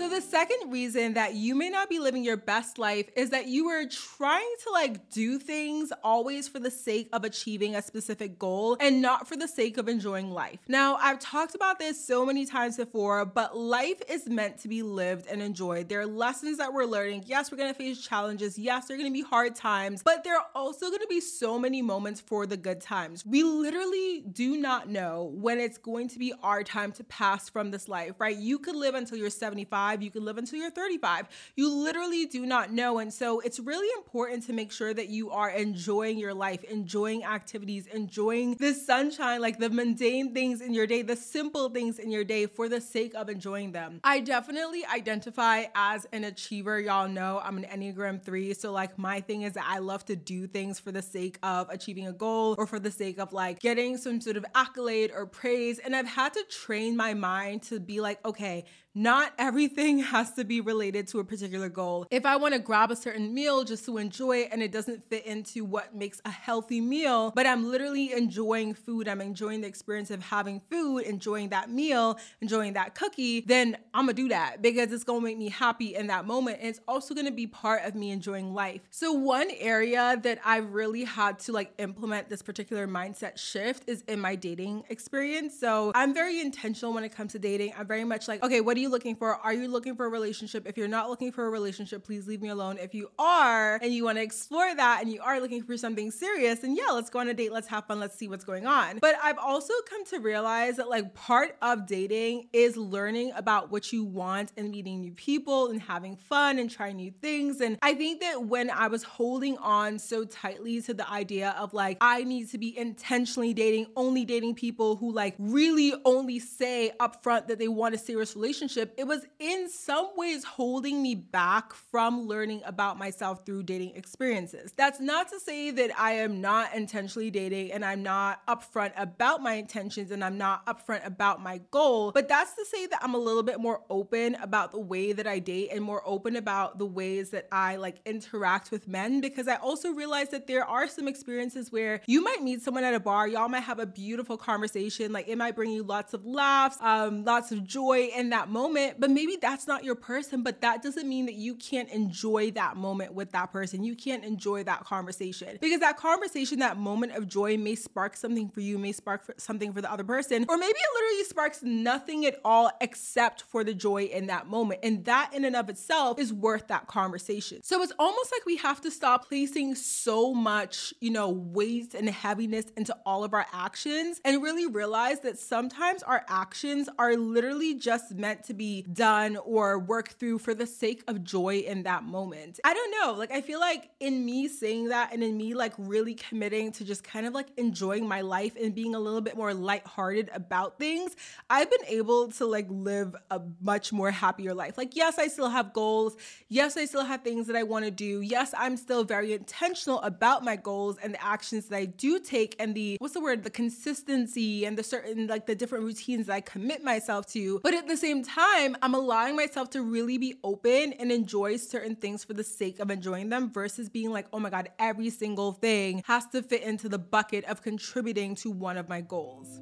So 0.01 0.09
the 0.09 0.19
second 0.19 0.71
reason 0.71 1.13
that 1.13 1.35
you 1.35 1.53
may 1.53 1.69
not 1.69 1.87
be 1.87 1.99
living 1.99 2.23
your 2.23 2.35
best 2.35 2.79
life 2.79 3.07
is 3.15 3.29
that 3.29 3.45
you 3.45 3.67
are 3.67 3.85
trying 3.85 4.51
to 4.63 4.71
like 4.71 5.11
do 5.11 5.37
things 5.37 5.93
always 6.03 6.47
for 6.47 6.57
the 6.57 6.71
sake 6.71 7.07
of 7.13 7.23
achieving 7.23 7.75
a 7.75 7.83
specific 7.83 8.39
goal 8.39 8.77
and 8.79 8.99
not 8.99 9.27
for 9.27 9.35
the 9.35 9.47
sake 9.47 9.77
of 9.77 9.87
enjoying 9.87 10.31
life. 10.31 10.57
Now, 10.67 10.95
I've 10.95 11.19
talked 11.19 11.53
about 11.53 11.77
this 11.77 12.03
so 12.03 12.25
many 12.25 12.47
times 12.47 12.77
before, 12.77 13.25
but 13.25 13.55
life 13.55 14.01
is 14.09 14.25
meant 14.25 14.57
to 14.61 14.67
be 14.67 14.81
lived 14.81 15.27
and 15.27 15.39
enjoyed. 15.39 15.87
There 15.87 15.99
are 15.99 16.07
lessons 16.07 16.57
that 16.57 16.73
we're 16.73 16.85
learning. 16.85 17.25
Yes, 17.27 17.51
we're 17.51 17.59
going 17.59 17.71
to 17.71 17.77
face 17.77 18.03
challenges. 18.03 18.57
Yes, 18.57 18.87
there 18.87 18.95
are 18.95 18.99
going 18.99 19.11
to 19.11 19.13
be 19.13 19.21
hard 19.21 19.53
times, 19.53 20.01
but 20.01 20.23
there 20.23 20.35
are 20.35 20.47
also 20.55 20.87
going 20.87 21.01
to 21.01 21.07
be 21.07 21.21
so 21.21 21.59
many 21.59 21.83
moments 21.83 22.19
for 22.19 22.47
the 22.47 22.57
good 22.57 22.81
times. 22.81 23.23
We 23.23 23.43
literally 23.43 24.21
do 24.21 24.57
not 24.57 24.89
know 24.89 25.31
when 25.35 25.59
it's 25.59 25.77
going 25.77 26.07
to 26.07 26.17
be 26.17 26.33
our 26.41 26.63
time 26.63 26.91
to 26.93 27.03
pass 27.03 27.49
from 27.49 27.69
this 27.69 27.87
life, 27.87 28.15
right? 28.17 28.35
You 28.35 28.57
could 28.57 28.75
live 28.75 28.95
until 28.95 29.19
you're 29.19 29.29
75 29.29 29.90
25, 29.91 30.03
you 30.03 30.11
could 30.11 30.23
live 30.23 30.37
until 30.37 30.59
you're 30.59 30.71
35. 30.71 31.27
You 31.55 31.73
literally 31.73 32.25
do 32.25 32.45
not 32.45 32.71
know. 32.71 32.99
And 32.99 33.13
so 33.13 33.39
it's 33.41 33.59
really 33.59 33.87
important 33.97 34.45
to 34.47 34.53
make 34.53 34.71
sure 34.71 34.93
that 34.93 35.09
you 35.09 35.31
are 35.31 35.49
enjoying 35.49 36.17
your 36.17 36.33
life, 36.33 36.63
enjoying 36.63 37.23
activities, 37.23 37.87
enjoying 37.87 38.55
the 38.55 38.73
sunshine, 38.73 39.41
like 39.41 39.59
the 39.59 39.69
mundane 39.69 40.33
things 40.33 40.61
in 40.61 40.73
your 40.73 40.87
day, 40.87 41.01
the 41.01 41.15
simple 41.15 41.69
things 41.69 41.99
in 41.99 42.11
your 42.11 42.23
day 42.23 42.45
for 42.45 42.69
the 42.69 42.79
sake 42.79 43.13
of 43.15 43.29
enjoying 43.29 43.71
them. 43.71 43.99
I 44.03 44.19
definitely 44.19 44.83
identify 44.85 45.65
as 45.75 46.05
an 46.11 46.23
achiever. 46.23 46.79
Y'all 46.79 47.07
know 47.07 47.41
I'm 47.43 47.57
an 47.57 47.65
Enneagram 47.65 48.21
3. 48.21 48.53
So, 48.53 48.71
like, 48.71 48.97
my 48.97 49.21
thing 49.21 49.43
is 49.43 49.53
that 49.53 49.65
I 49.67 49.79
love 49.79 50.05
to 50.05 50.15
do 50.15 50.47
things 50.47 50.79
for 50.79 50.91
the 50.91 51.01
sake 51.01 51.37
of 51.43 51.69
achieving 51.69 52.07
a 52.07 52.13
goal 52.13 52.55
or 52.57 52.65
for 52.65 52.79
the 52.79 52.91
sake 52.91 53.19
of 53.19 53.33
like 53.33 53.59
getting 53.59 53.97
some 53.97 54.21
sort 54.21 54.37
of 54.37 54.45
accolade 54.55 55.11
or 55.13 55.25
praise. 55.25 55.79
And 55.79 55.95
I've 55.95 56.07
had 56.07 56.33
to 56.33 56.43
train 56.49 56.95
my 56.95 57.13
mind 57.13 57.63
to 57.63 57.79
be 57.79 58.01
like, 58.01 58.23
okay, 58.25 58.65
not 58.93 59.33
everything 59.37 59.99
has 60.13 60.31
to 60.33 60.43
be 60.43 60.61
related 60.61 61.07
to 61.09 61.19
a 61.19 61.23
particular 61.23 61.69
goal. 61.69 62.05
If 62.11 62.25
I 62.25 62.35
want 62.35 62.53
to 62.53 62.59
grab 62.59 62.91
a 62.91 62.95
certain 62.95 63.33
meal 63.33 63.63
just 63.63 63.85
to 63.85 63.97
enjoy 63.97 64.37
it 64.37 64.49
and 64.51 64.61
it 64.61 64.71
doesn't 64.71 65.07
fit 65.09 65.25
into 65.25 65.63
what 65.63 65.95
makes 65.95 66.21
a 66.25 66.29
healthy 66.29 66.81
meal, 66.81 67.31
but 67.35 67.45
I'm 67.45 67.69
literally 67.69 68.11
enjoying 68.13 68.73
food, 68.73 69.07
I'm 69.07 69.21
enjoying 69.21 69.61
the 69.61 69.67
experience 69.67 70.11
of 70.11 70.21
having 70.21 70.61
food, 70.69 70.99
enjoying 70.99 71.49
that 71.49 71.69
meal, 71.69 72.19
enjoying 72.41 72.73
that 72.73 72.95
cookie, 72.95 73.41
then 73.41 73.77
I'm 73.93 74.05
gonna 74.05 74.13
do 74.13 74.29
that 74.29 74.61
because 74.61 74.91
it's 74.91 75.03
gonna 75.03 75.21
make 75.21 75.37
me 75.37 75.49
happy 75.49 75.95
in 75.95 76.07
that 76.07 76.25
moment. 76.25 76.59
And 76.59 76.67
it's 76.67 76.81
also 76.87 77.13
gonna 77.13 77.31
be 77.31 77.47
part 77.47 77.83
of 77.83 77.95
me 77.95 78.11
enjoying 78.11 78.53
life. 78.53 78.81
So, 78.89 79.11
one 79.13 79.49
area 79.59 80.19
that 80.23 80.39
I've 80.43 80.73
really 80.73 81.03
had 81.03 81.39
to 81.39 81.51
like 81.51 81.73
implement 81.77 82.29
this 82.29 82.41
particular 82.41 82.87
mindset 82.87 83.37
shift 83.37 83.83
is 83.87 84.03
in 84.07 84.19
my 84.19 84.35
dating 84.35 84.83
experience. 84.89 85.57
So, 85.57 85.91
I'm 85.95 86.13
very 86.13 86.39
intentional 86.39 86.93
when 86.93 87.03
it 87.03 87.15
comes 87.15 87.31
to 87.33 87.39
dating. 87.39 87.73
I'm 87.77 87.87
very 87.87 88.03
much 88.03 88.27
like, 88.27 88.43
okay, 88.43 88.61
what 88.61 88.75
do 88.75 88.80
you 88.81 88.89
looking 88.89 89.15
for? 89.15 89.35
Are 89.35 89.53
you 89.53 89.67
looking 89.67 89.95
for 89.95 90.05
a 90.05 90.09
relationship? 90.09 90.67
If 90.67 90.77
you're 90.77 90.87
not 90.87 91.09
looking 91.09 91.31
for 91.31 91.45
a 91.45 91.49
relationship, 91.49 92.03
please 92.03 92.27
leave 92.27 92.41
me 92.41 92.49
alone. 92.49 92.77
If 92.79 92.93
you 92.93 93.09
are 93.17 93.79
and 93.81 93.93
you 93.93 94.03
want 94.03 94.17
to 94.17 94.23
explore 94.23 94.73
that 94.75 95.01
and 95.01 95.11
you 95.11 95.21
are 95.21 95.39
looking 95.39 95.63
for 95.63 95.77
something 95.77 96.11
serious, 96.11 96.59
then 96.59 96.75
yeah, 96.75 96.87
let's 96.91 97.09
go 97.09 97.19
on 97.19 97.29
a 97.29 97.33
date. 97.33 97.51
Let's 97.51 97.67
have 97.67 97.85
fun. 97.85 97.99
Let's 97.99 98.17
see 98.17 98.27
what's 98.27 98.43
going 98.43 98.65
on. 98.65 98.99
But 98.99 99.15
I've 99.23 99.37
also 99.37 99.73
come 99.87 100.03
to 100.05 100.19
realize 100.19 100.77
that 100.77 100.89
like 100.89 101.13
part 101.13 101.55
of 101.61 101.85
dating 101.85 102.47
is 102.51 102.75
learning 102.75 103.31
about 103.35 103.71
what 103.71 103.93
you 103.93 104.03
want 104.03 104.51
and 104.57 104.71
meeting 104.71 104.99
new 104.99 105.13
people 105.13 105.69
and 105.69 105.79
having 105.79 106.17
fun 106.17 106.57
and 106.57 106.69
trying 106.69 106.97
new 106.97 107.11
things. 107.11 107.61
And 107.61 107.77
I 107.81 107.93
think 107.93 108.21
that 108.21 108.45
when 108.45 108.71
I 108.71 108.87
was 108.87 109.03
holding 109.03 109.57
on 109.59 109.99
so 109.99 110.25
tightly 110.25 110.81
to 110.81 110.93
the 110.93 111.09
idea 111.09 111.55
of 111.57 111.73
like, 111.73 111.97
I 112.01 112.23
need 112.23 112.49
to 112.49 112.57
be 112.57 112.75
intentionally 112.77 113.53
dating, 113.53 113.87
only 113.95 114.25
dating 114.25 114.55
people 114.55 114.95
who 114.95 115.11
like 115.13 115.35
really 115.37 115.93
only 116.03 116.39
say 116.39 116.91
upfront 116.99 117.47
that 117.47 117.59
they 117.59 117.67
want 117.67 117.93
a 117.93 117.97
serious 117.97 118.35
relationship 118.35 118.70
relationship, 118.75 118.93
it 118.97 119.07
was 119.07 119.25
in 119.39 119.69
some 119.69 120.09
ways 120.15 120.43
holding 120.43 121.01
me 121.01 121.15
back 121.15 121.73
from 121.73 122.27
learning 122.27 122.61
about 122.65 122.97
myself 122.97 123.45
through 123.45 123.63
dating 123.63 123.95
experiences. 123.95 124.73
That's 124.75 124.99
not 124.99 125.29
to 125.29 125.39
say 125.39 125.71
that 125.71 125.91
I 125.99 126.13
am 126.13 126.41
not 126.41 126.73
intentionally 126.73 127.31
dating 127.31 127.71
and 127.71 127.83
I'm 127.83 128.03
not 128.03 128.45
upfront 128.47 128.93
about 128.97 129.41
my 129.41 129.53
intentions 129.53 130.11
and 130.11 130.23
I'm 130.23 130.37
not 130.37 130.65
upfront 130.65 131.05
about 131.05 131.41
my 131.41 131.61
goal, 131.71 132.11
but 132.11 132.27
that's 132.27 132.53
to 132.53 132.65
say 132.65 132.85
that 132.87 132.99
I'm 133.01 133.13
a 133.13 133.17
little 133.17 133.43
bit 133.43 133.59
more 133.59 133.81
open 133.89 134.35
about 134.35 134.71
the 134.71 134.79
way 134.79 135.11
that 135.13 135.27
I 135.27 135.39
date 135.39 135.69
and 135.71 135.83
more 135.83 136.01
open 136.05 136.35
about 136.35 136.77
the 136.77 136.85
ways 136.85 137.31
that 137.31 137.47
I 137.51 137.75
like 137.75 137.97
interact 138.05 138.71
with 138.71 138.87
men 138.87 139.21
because 139.21 139.47
I 139.47 139.55
also 139.55 139.91
realize 139.91 140.29
that 140.29 140.47
there 140.47 140.65
are 140.65 140.87
some 140.87 141.07
experiences 141.07 141.71
where 141.71 142.01
you 142.05 142.23
might 142.23 142.41
meet 142.41 142.61
someone 142.61 142.83
at 142.83 142.93
a 142.93 142.99
bar, 142.99 143.27
y'all 143.27 143.49
might 143.49 143.63
have 143.63 143.79
a 143.79 143.85
beautiful 143.85 144.37
conversation, 144.37 145.11
like 145.11 145.27
it 145.27 145.37
might 145.37 145.55
bring 145.55 145.71
you 145.71 145.83
lots 145.83 146.13
of 146.13 146.25
laughs, 146.25 146.77
um, 146.81 147.23
lots 147.23 147.51
of 147.51 147.63
joy 147.63 148.09
in 148.15 148.29
that 148.29 148.49
moment 148.49 148.60
moment, 148.61 148.99
but 148.99 149.09
maybe 149.09 149.37
that's 149.41 149.67
not 149.67 149.83
your 149.83 149.95
person, 149.95 150.43
but 150.43 150.61
that 150.61 150.83
doesn't 150.83 151.07
mean 151.07 151.25
that 151.25 151.35
you 151.35 151.55
can't 151.55 151.89
enjoy 151.89 152.51
that 152.51 152.77
moment 152.77 153.13
with 153.13 153.31
that 153.31 153.51
person. 153.51 153.83
You 153.83 153.95
can't 153.95 154.23
enjoy 154.23 154.63
that 154.65 154.83
conversation 154.83 155.57
because 155.59 155.79
that 155.79 155.97
conversation, 155.97 156.59
that 156.59 156.77
moment 156.77 157.13
of 157.13 157.27
joy 157.27 157.57
may 157.57 157.75
spark 157.75 158.15
something 158.15 158.49
for 158.49 158.61
you, 158.61 158.77
may 158.77 158.91
spark 158.91 159.25
for 159.25 159.33
something 159.37 159.73
for 159.73 159.81
the 159.81 159.91
other 159.91 160.03
person, 160.03 160.45
or 160.47 160.57
maybe 160.57 160.77
it 160.77 160.89
literally 160.95 161.23
sparks 161.23 161.63
nothing 161.63 162.25
at 162.25 162.39
all 162.45 162.69
except 162.81 163.43
for 163.43 163.63
the 163.63 163.73
joy 163.73 164.03
in 164.03 164.27
that 164.27 164.47
moment. 164.47 164.79
And 164.83 165.05
that 165.05 165.31
in 165.33 165.45
and 165.45 165.55
of 165.55 165.69
itself 165.69 166.19
is 166.19 166.31
worth 166.31 166.67
that 166.67 166.87
conversation. 166.87 167.63
So 167.63 167.81
it's 167.81 167.93
almost 167.97 168.31
like 168.31 168.45
we 168.45 168.57
have 168.57 168.81
to 168.81 168.91
stop 168.91 169.27
placing 169.27 169.75
so 169.75 170.33
much, 170.33 170.93
you 170.99 171.09
know, 171.09 171.29
weight 171.29 171.93
and 171.95 172.09
heaviness 172.09 172.65
into 172.77 172.95
all 173.05 173.23
of 173.23 173.33
our 173.33 173.47
actions 173.51 174.21
and 174.23 174.43
really 174.43 174.67
realize 174.67 175.21
that 175.21 175.39
sometimes 175.39 176.03
our 176.03 176.23
actions 176.27 176.89
are 176.99 177.15
literally 177.15 177.73
just 177.73 178.13
meant 178.13 178.43
to 178.43 178.50
to 178.51 178.57
be 178.57 178.81
done 178.81 179.37
or 179.37 179.79
worked 179.79 180.13
through 180.13 180.37
for 180.37 180.53
the 180.53 180.67
sake 180.67 181.03
of 181.07 181.23
joy 181.23 181.59
in 181.59 181.83
that 181.83 182.03
moment. 182.03 182.59
I 182.65 182.73
don't 182.73 182.91
know. 182.99 183.13
Like, 183.13 183.31
I 183.31 183.39
feel 183.39 183.61
like 183.61 183.89
in 184.01 184.25
me 184.25 184.49
saying 184.49 184.89
that 184.89 185.13
and 185.13 185.23
in 185.23 185.37
me 185.37 185.53
like 185.53 185.73
really 185.77 186.15
committing 186.15 186.73
to 186.73 186.83
just 186.83 187.01
kind 187.03 187.25
of 187.25 187.33
like 187.33 187.47
enjoying 187.55 188.05
my 188.07 188.21
life 188.21 188.57
and 188.61 188.75
being 188.75 188.93
a 188.93 188.99
little 188.99 189.21
bit 189.21 189.37
more 189.37 189.53
lighthearted 189.53 190.29
about 190.33 190.77
things, 190.77 191.15
I've 191.49 191.71
been 191.71 191.85
able 191.87 192.29
to 192.33 192.45
like 192.45 192.67
live 192.69 193.15
a 193.29 193.41
much 193.61 193.93
more 193.93 194.11
happier 194.11 194.53
life. 194.53 194.77
Like, 194.77 194.97
yes, 194.97 195.17
I 195.17 195.27
still 195.27 195.49
have 195.49 195.71
goals. 195.71 196.17
Yes, 196.49 196.75
I 196.75 196.85
still 196.85 197.05
have 197.05 197.21
things 197.21 197.47
that 197.47 197.55
I 197.55 197.63
want 197.63 197.85
to 197.85 197.91
do. 197.91 198.19
Yes, 198.19 198.53
I'm 198.57 198.75
still 198.75 199.05
very 199.05 199.31
intentional 199.33 200.01
about 200.01 200.43
my 200.43 200.57
goals 200.57 200.97
and 201.01 201.13
the 201.13 201.23
actions 201.23 201.67
that 201.67 201.77
I 201.77 201.85
do 201.85 202.19
take 202.19 202.57
and 202.59 202.75
the, 202.75 202.97
what's 202.99 203.13
the 203.13 203.21
word, 203.21 203.43
the 203.43 203.49
consistency 203.49 204.65
and 204.65 204.77
the 204.77 204.83
certain, 204.83 205.27
like 205.27 205.45
the 205.45 205.55
different 205.55 205.85
routines 205.85 206.27
that 206.27 206.33
I 206.33 206.41
commit 206.41 206.83
myself 206.83 207.27
to. 207.27 207.61
But 207.63 207.73
at 207.73 207.87
the 207.87 207.95
same 207.95 208.23
time, 208.41 208.75
I'm 208.81 208.95
allowing 208.95 209.35
myself 209.35 209.69
to 209.71 209.83
really 209.83 210.17
be 210.17 210.35
open 210.43 210.93
and 210.93 211.11
enjoy 211.11 211.57
certain 211.57 211.95
things 211.95 212.23
for 212.23 212.33
the 212.33 212.43
sake 212.43 212.79
of 212.79 212.89
enjoying 212.89 213.29
them 213.29 213.51
versus 213.51 213.89
being 213.89 214.11
like, 214.11 214.25
oh 214.33 214.39
my 214.39 214.49
God, 214.49 214.69
every 214.79 215.09
single 215.09 215.51
thing 215.51 216.01
has 216.05 216.25
to 216.27 216.41
fit 216.41 216.63
into 216.63 216.89
the 216.89 216.97
bucket 216.97 217.45
of 217.45 217.61
contributing 217.61 218.35
to 218.35 218.49
one 218.49 218.77
of 218.77 218.89
my 218.89 219.01
goals. 219.01 219.61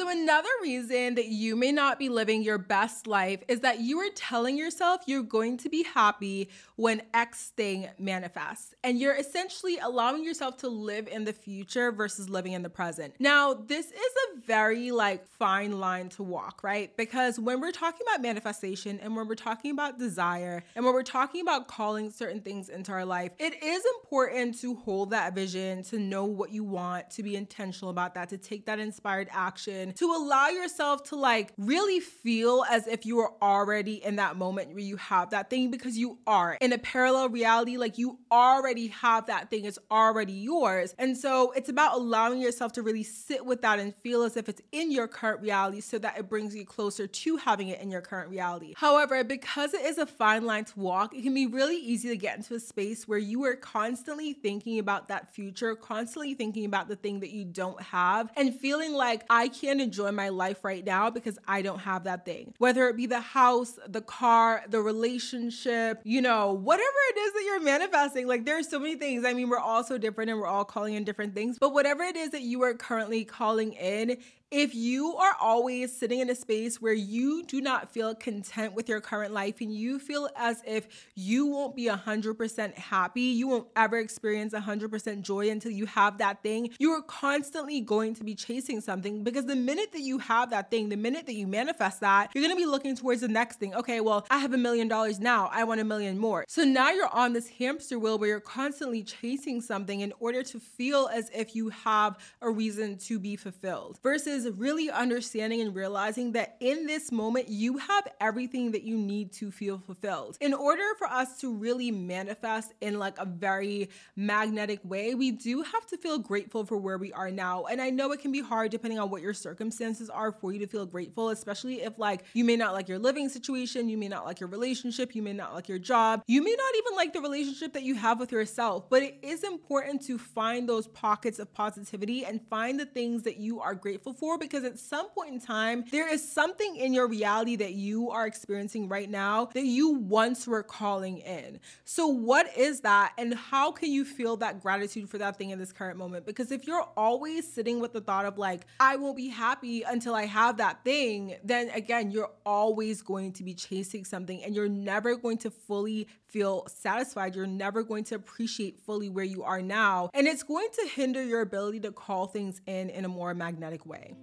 So, 0.00 0.08
another 0.08 0.48
reason 0.62 1.16
that 1.16 1.26
you 1.26 1.56
may 1.56 1.72
not 1.72 1.98
be 1.98 2.08
living 2.08 2.42
your 2.42 2.56
best 2.56 3.06
life 3.06 3.42
is 3.48 3.60
that 3.60 3.80
you 3.80 3.98
are 3.98 4.08
telling 4.14 4.56
yourself 4.56 5.02
you're 5.04 5.22
going 5.22 5.58
to 5.58 5.68
be 5.68 5.82
happy 5.82 6.48
when 6.76 7.02
X 7.12 7.52
thing 7.54 7.86
manifests. 7.98 8.74
And 8.82 8.98
you're 8.98 9.14
essentially 9.14 9.76
allowing 9.76 10.24
yourself 10.24 10.56
to 10.58 10.68
live 10.68 11.06
in 11.06 11.24
the 11.24 11.34
future 11.34 11.92
versus 11.92 12.30
living 12.30 12.54
in 12.54 12.62
the 12.62 12.70
present. 12.70 13.12
Now, 13.18 13.52
this 13.52 13.88
is 13.88 13.92
a 13.92 14.40
very 14.46 14.90
like 14.90 15.26
fine 15.26 15.78
line 15.78 16.08
to 16.10 16.22
walk, 16.22 16.64
right? 16.64 16.96
Because 16.96 17.38
when 17.38 17.60
we're 17.60 17.70
talking 17.70 18.06
about 18.08 18.22
manifestation 18.22 18.98
and 19.00 19.14
when 19.14 19.28
we're 19.28 19.34
talking 19.34 19.70
about 19.70 19.98
desire 19.98 20.64
and 20.74 20.82
when 20.82 20.94
we're 20.94 21.02
talking 21.02 21.42
about 21.42 21.68
calling 21.68 22.10
certain 22.10 22.40
things 22.40 22.70
into 22.70 22.90
our 22.90 23.04
life, 23.04 23.32
it 23.38 23.62
is 23.62 23.82
important 24.02 24.58
to 24.62 24.76
hold 24.76 25.10
that 25.10 25.34
vision, 25.34 25.82
to 25.82 25.98
know 25.98 26.24
what 26.24 26.52
you 26.52 26.64
want, 26.64 27.10
to 27.10 27.22
be 27.22 27.36
intentional 27.36 27.90
about 27.90 28.14
that, 28.14 28.30
to 28.30 28.38
take 28.38 28.64
that 28.64 28.78
inspired 28.80 29.28
action 29.30 29.89
to 29.96 30.06
allow 30.06 30.48
yourself 30.48 31.04
to 31.04 31.16
like 31.16 31.52
really 31.58 32.00
feel 32.00 32.64
as 32.70 32.86
if 32.86 33.06
you 33.06 33.18
are 33.20 33.32
already 33.42 34.02
in 34.04 34.16
that 34.16 34.36
moment 34.36 34.70
where 34.70 34.78
you 34.78 34.96
have 34.96 35.30
that 35.30 35.50
thing 35.50 35.70
because 35.70 35.96
you 35.96 36.18
are 36.26 36.56
in 36.60 36.72
a 36.72 36.78
parallel 36.78 37.28
reality. 37.28 37.76
Like 37.76 37.98
you 37.98 38.18
already 38.30 38.88
have 38.88 39.26
that 39.26 39.50
thing, 39.50 39.64
it's 39.64 39.78
already 39.90 40.32
yours. 40.32 40.94
And 40.98 41.16
so 41.16 41.52
it's 41.52 41.68
about 41.68 41.96
allowing 41.96 42.40
yourself 42.40 42.72
to 42.72 42.82
really 42.82 43.02
sit 43.02 43.44
with 43.44 43.62
that 43.62 43.78
and 43.78 43.94
feel 43.96 44.22
as 44.22 44.36
if 44.36 44.48
it's 44.48 44.62
in 44.72 44.90
your 44.90 45.08
current 45.08 45.40
reality 45.40 45.80
so 45.80 45.98
that 45.98 46.18
it 46.18 46.28
brings 46.28 46.54
you 46.54 46.64
closer 46.64 47.06
to 47.06 47.36
having 47.36 47.68
it 47.68 47.80
in 47.80 47.90
your 47.90 48.00
current 48.00 48.30
reality. 48.30 48.74
However, 48.76 49.22
because 49.24 49.74
it 49.74 49.82
is 49.82 49.98
a 49.98 50.06
fine 50.06 50.44
line 50.44 50.64
to 50.66 50.78
walk, 50.78 51.14
it 51.14 51.22
can 51.22 51.34
be 51.34 51.46
really 51.46 51.76
easy 51.76 52.08
to 52.08 52.16
get 52.16 52.36
into 52.36 52.54
a 52.54 52.60
space 52.60 53.08
where 53.08 53.18
you 53.18 53.44
are 53.44 53.56
constantly 53.56 54.32
thinking 54.32 54.78
about 54.78 55.08
that 55.08 55.34
future, 55.34 55.74
constantly 55.74 56.34
thinking 56.34 56.64
about 56.64 56.88
the 56.88 56.96
thing 56.96 57.20
that 57.20 57.30
you 57.30 57.44
don't 57.44 57.80
have, 57.82 58.30
and 58.36 58.54
feeling 58.54 58.92
like 58.92 59.24
I 59.30 59.48
can't 59.48 59.79
enjoy 59.80 60.12
my 60.12 60.28
life 60.28 60.64
right 60.64 60.84
now 60.84 61.10
because 61.10 61.38
I 61.46 61.62
don't 61.62 61.80
have 61.80 62.04
that 62.04 62.24
thing. 62.24 62.54
Whether 62.58 62.88
it 62.88 62.96
be 62.96 63.06
the 63.06 63.20
house, 63.20 63.78
the 63.88 64.00
car, 64.00 64.62
the 64.68 64.80
relationship, 64.80 66.00
you 66.04 66.20
know, 66.20 66.52
whatever 66.52 66.88
it 67.10 67.18
is 67.18 67.32
that 67.32 67.42
you're 67.44 67.62
manifesting, 67.62 68.26
like 68.26 68.44
there's 68.44 68.68
so 68.68 68.78
many 68.78 68.96
things. 68.96 69.24
I 69.24 69.32
mean, 69.32 69.48
we're 69.48 69.58
all 69.58 69.84
so 69.84 69.98
different 69.98 70.30
and 70.30 70.38
we're 70.38 70.46
all 70.46 70.64
calling 70.64 70.94
in 70.94 71.04
different 71.04 71.34
things, 71.34 71.58
but 71.58 71.72
whatever 71.72 72.02
it 72.02 72.16
is 72.16 72.30
that 72.30 72.42
you 72.42 72.62
are 72.62 72.74
currently 72.74 73.24
calling 73.24 73.72
in, 73.72 74.18
if 74.50 74.74
you 74.74 75.14
are 75.14 75.36
always 75.40 75.96
sitting 75.96 76.18
in 76.18 76.28
a 76.28 76.34
space 76.34 76.82
where 76.82 76.92
you 76.92 77.44
do 77.44 77.60
not 77.60 77.92
feel 77.92 78.16
content 78.16 78.74
with 78.74 78.88
your 78.88 79.00
current 79.00 79.32
life 79.32 79.60
and 79.60 79.72
you 79.72 80.00
feel 80.00 80.28
as 80.36 80.60
if 80.66 81.08
you 81.14 81.46
won't 81.46 81.76
be 81.76 81.86
100% 81.86 82.74
happy, 82.74 83.20
you 83.20 83.46
won't 83.46 83.68
ever 83.76 83.98
experience 83.98 84.52
100% 84.52 85.22
joy 85.22 85.50
until 85.50 85.70
you 85.70 85.86
have 85.86 86.18
that 86.18 86.42
thing, 86.42 86.68
you 86.80 86.90
are 86.90 87.02
constantly 87.02 87.80
going 87.80 88.12
to 88.12 88.24
be 88.24 88.34
chasing 88.34 88.80
something 88.80 89.22
because 89.22 89.44
the 89.44 89.54
minute 89.54 89.92
that 89.92 90.00
you 90.00 90.18
have 90.18 90.50
that 90.50 90.68
thing, 90.68 90.88
the 90.88 90.96
minute 90.96 91.26
that 91.26 91.34
you 91.34 91.46
manifest 91.46 92.00
that, 92.00 92.32
you're 92.34 92.42
gonna 92.42 92.56
be 92.56 92.66
looking 92.66 92.96
towards 92.96 93.20
the 93.20 93.28
next 93.28 93.60
thing. 93.60 93.72
Okay, 93.76 94.00
well, 94.00 94.26
I 94.30 94.38
have 94.38 94.52
a 94.52 94.58
million 94.58 94.88
dollars 94.88 95.20
now, 95.20 95.48
I 95.52 95.62
want 95.62 95.80
a 95.80 95.84
million 95.84 96.18
more. 96.18 96.44
So 96.48 96.64
now 96.64 96.90
you're 96.90 97.14
on 97.14 97.34
this 97.34 97.48
hamster 97.48 98.00
wheel 98.00 98.18
where 98.18 98.30
you're 98.30 98.40
constantly 98.40 99.04
chasing 99.04 99.60
something 99.60 100.00
in 100.00 100.12
order 100.18 100.42
to 100.42 100.58
feel 100.58 101.08
as 101.12 101.30
if 101.32 101.54
you 101.54 101.68
have 101.68 102.18
a 102.42 102.50
reason 102.50 102.98
to 102.98 103.20
be 103.20 103.36
fulfilled 103.36 104.00
versus 104.02 104.39
is 104.44 104.56
really 104.56 104.90
understanding 104.90 105.60
and 105.60 105.74
realizing 105.74 106.32
that 106.32 106.56
in 106.60 106.86
this 106.86 107.12
moment, 107.12 107.48
you 107.48 107.78
have 107.78 108.08
everything 108.20 108.72
that 108.72 108.82
you 108.82 108.96
need 108.96 109.32
to 109.32 109.50
feel 109.50 109.78
fulfilled. 109.78 110.36
In 110.40 110.54
order 110.54 110.82
for 110.98 111.06
us 111.06 111.38
to 111.40 111.52
really 111.52 111.90
manifest 111.90 112.72
in 112.80 112.98
like 112.98 113.18
a 113.18 113.24
very 113.24 113.90
magnetic 114.16 114.80
way, 114.84 115.14
we 115.14 115.30
do 115.30 115.62
have 115.62 115.86
to 115.86 115.96
feel 115.96 116.18
grateful 116.18 116.64
for 116.64 116.76
where 116.76 116.98
we 116.98 117.12
are 117.12 117.30
now. 117.30 117.64
And 117.64 117.80
I 117.80 117.90
know 117.90 118.12
it 118.12 118.20
can 118.20 118.32
be 118.32 118.40
hard 118.40 118.70
depending 118.70 118.98
on 118.98 119.10
what 119.10 119.22
your 119.22 119.34
circumstances 119.34 120.08
are 120.08 120.32
for 120.32 120.52
you 120.52 120.58
to 120.60 120.66
feel 120.66 120.86
grateful, 120.86 121.30
especially 121.30 121.82
if 121.82 121.98
like 121.98 122.24
you 122.32 122.44
may 122.44 122.56
not 122.56 122.72
like 122.72 122.88
your 122.88 122.98
living 122.98 123.28
situation, 123.28 123.88
you 123.88 123.98
may 123.98 124.08
not 124.08 124.24
like 124.24 124.40
your 124.40 124.48
relationship, 124.48 125.14
you 125.14 125.22
may 125.22 125.32
not 125.32 125.54
like 125.54 125.68
your 125.68 125.78
job, 125.78 126.22
you 126.26 126.42
may 126.42 126.54
not 126.54 126.74
even 126.76 126.96
like 126.96 127.12
the 127.12 127.20
relationship 127.20 127.72
that 127.72 127.82
you 127.82 127.94
have 127.94 128.18
with 128.18 128.32
yourself. 128.32 128.88
But 128.88 129.02
it 129.02 129.18
is 129.22 129.44
important 129.44 130.02
to 130.06 130.18
find 130.18 130.68
those 130.68 130.86
pockets 130.88 131.38
of 131.38 131.52
positivity 131.52 132.24
and 132.24 132.40
find 132.48 132.78
the 132.78 132.86
things 132.86 133.22
that 133.24 133.36
you 133.36 133.60
are 133.60 133.74
grateful 133.74 134.12
for 134.12 134.29
for 134.30 134.38
because 134.38 134.62
at 134.62 134.78
some 134.78 135.08
point 135.10 135.34
in 135.34 135.40
time, 135.40 135.84
there 135.90 136.08
is 136.08 136.26
something 136.26 136.76
in 136.76 136.94
your 136.94 137.08
reality 137.08 137.56
that 137.56 137.72
you 137.72 138.10
are 138.10 138.26
experiencing 138.26 138.88
right 138.88 139.10
now 139.10 139.46
that 139.54 139.64
you 139.64 139.90
once 139.90 140.46
were 140.46 140.62
calling 140.62 141.18
in. 141.18 141.58
So, 141.84 142.06
what 142.06 142.56
is 142.56 142.80
that, 142.82 143.12
and 143.18 143.34
how 143.34 143.72
can 143.72 143.90
you 143.90 144.04
feel 144.04 144.36
that 144.36 144.62
gratitude 144.62 145.08
for 145.08 145.18
that 145.18 145.36
thing 145.36 145.50
in 145.50 145.58
this 145.58 145.72
current 145.72 145.98
moment? 145.98 146.26
Because 146.26 146.52
if 146.52 146.64
you're 146.64 146.86
always 146.96 147.50
sitting 147.52 147.80
with 147.80 147.92
the 147.92 148.00
thought 148.00 148.24
of, 148.24 148.38
like, 148.38 148.66
I 148.78 148.94
won't 148.96 149.16
be 149.16 149.28
happy 149.28 149.82
until 149.82 150.14
I 150.14 150.26
have 150.26 150.58
that 150.58 150.84
thing, 150.84 151.34
then 151.42 151.70
again, 151.70 152.12
you're 152.12 152.30
always 152.46 153.02
going 153.02 153.32
to 153.32 153.42
be 153.42 153.54
chasing 153.54 154.04
something 154.04 154.44
and 154.44 154.54
you're 154.54 154.68
never 154.68 155.16
going 155.16 155.38
to 155.38 155.50
fully 155.50 156.06
feel 156.30 156.66
satisfied. 156.68 157.34
You're 157.34 157.46
never 157.46 157.82
going 157.82 158.04
to 158.04 158.14
appreciate 158.14 158.80
fully 158.80 159.08
where 159.08 159.24
you 159.24 159.42
are 159.42 159.62
now. 159.62 160.10
And 160.14 160.26
it's 160.26 160.42
going 160.42 160.68
to 160.80 160.88
hinder 160.88 161.22
your 161.22 161.40
ability 161.40 161.80
to 161.80 161.92
call 161.92 162.26
things 162.26 162.60
in 162.66 162.90
in 162.90 163.04
a 163.04 163.08
more 163.08 163.34
magnetic 163.34 163.86
way. 163.86 164.14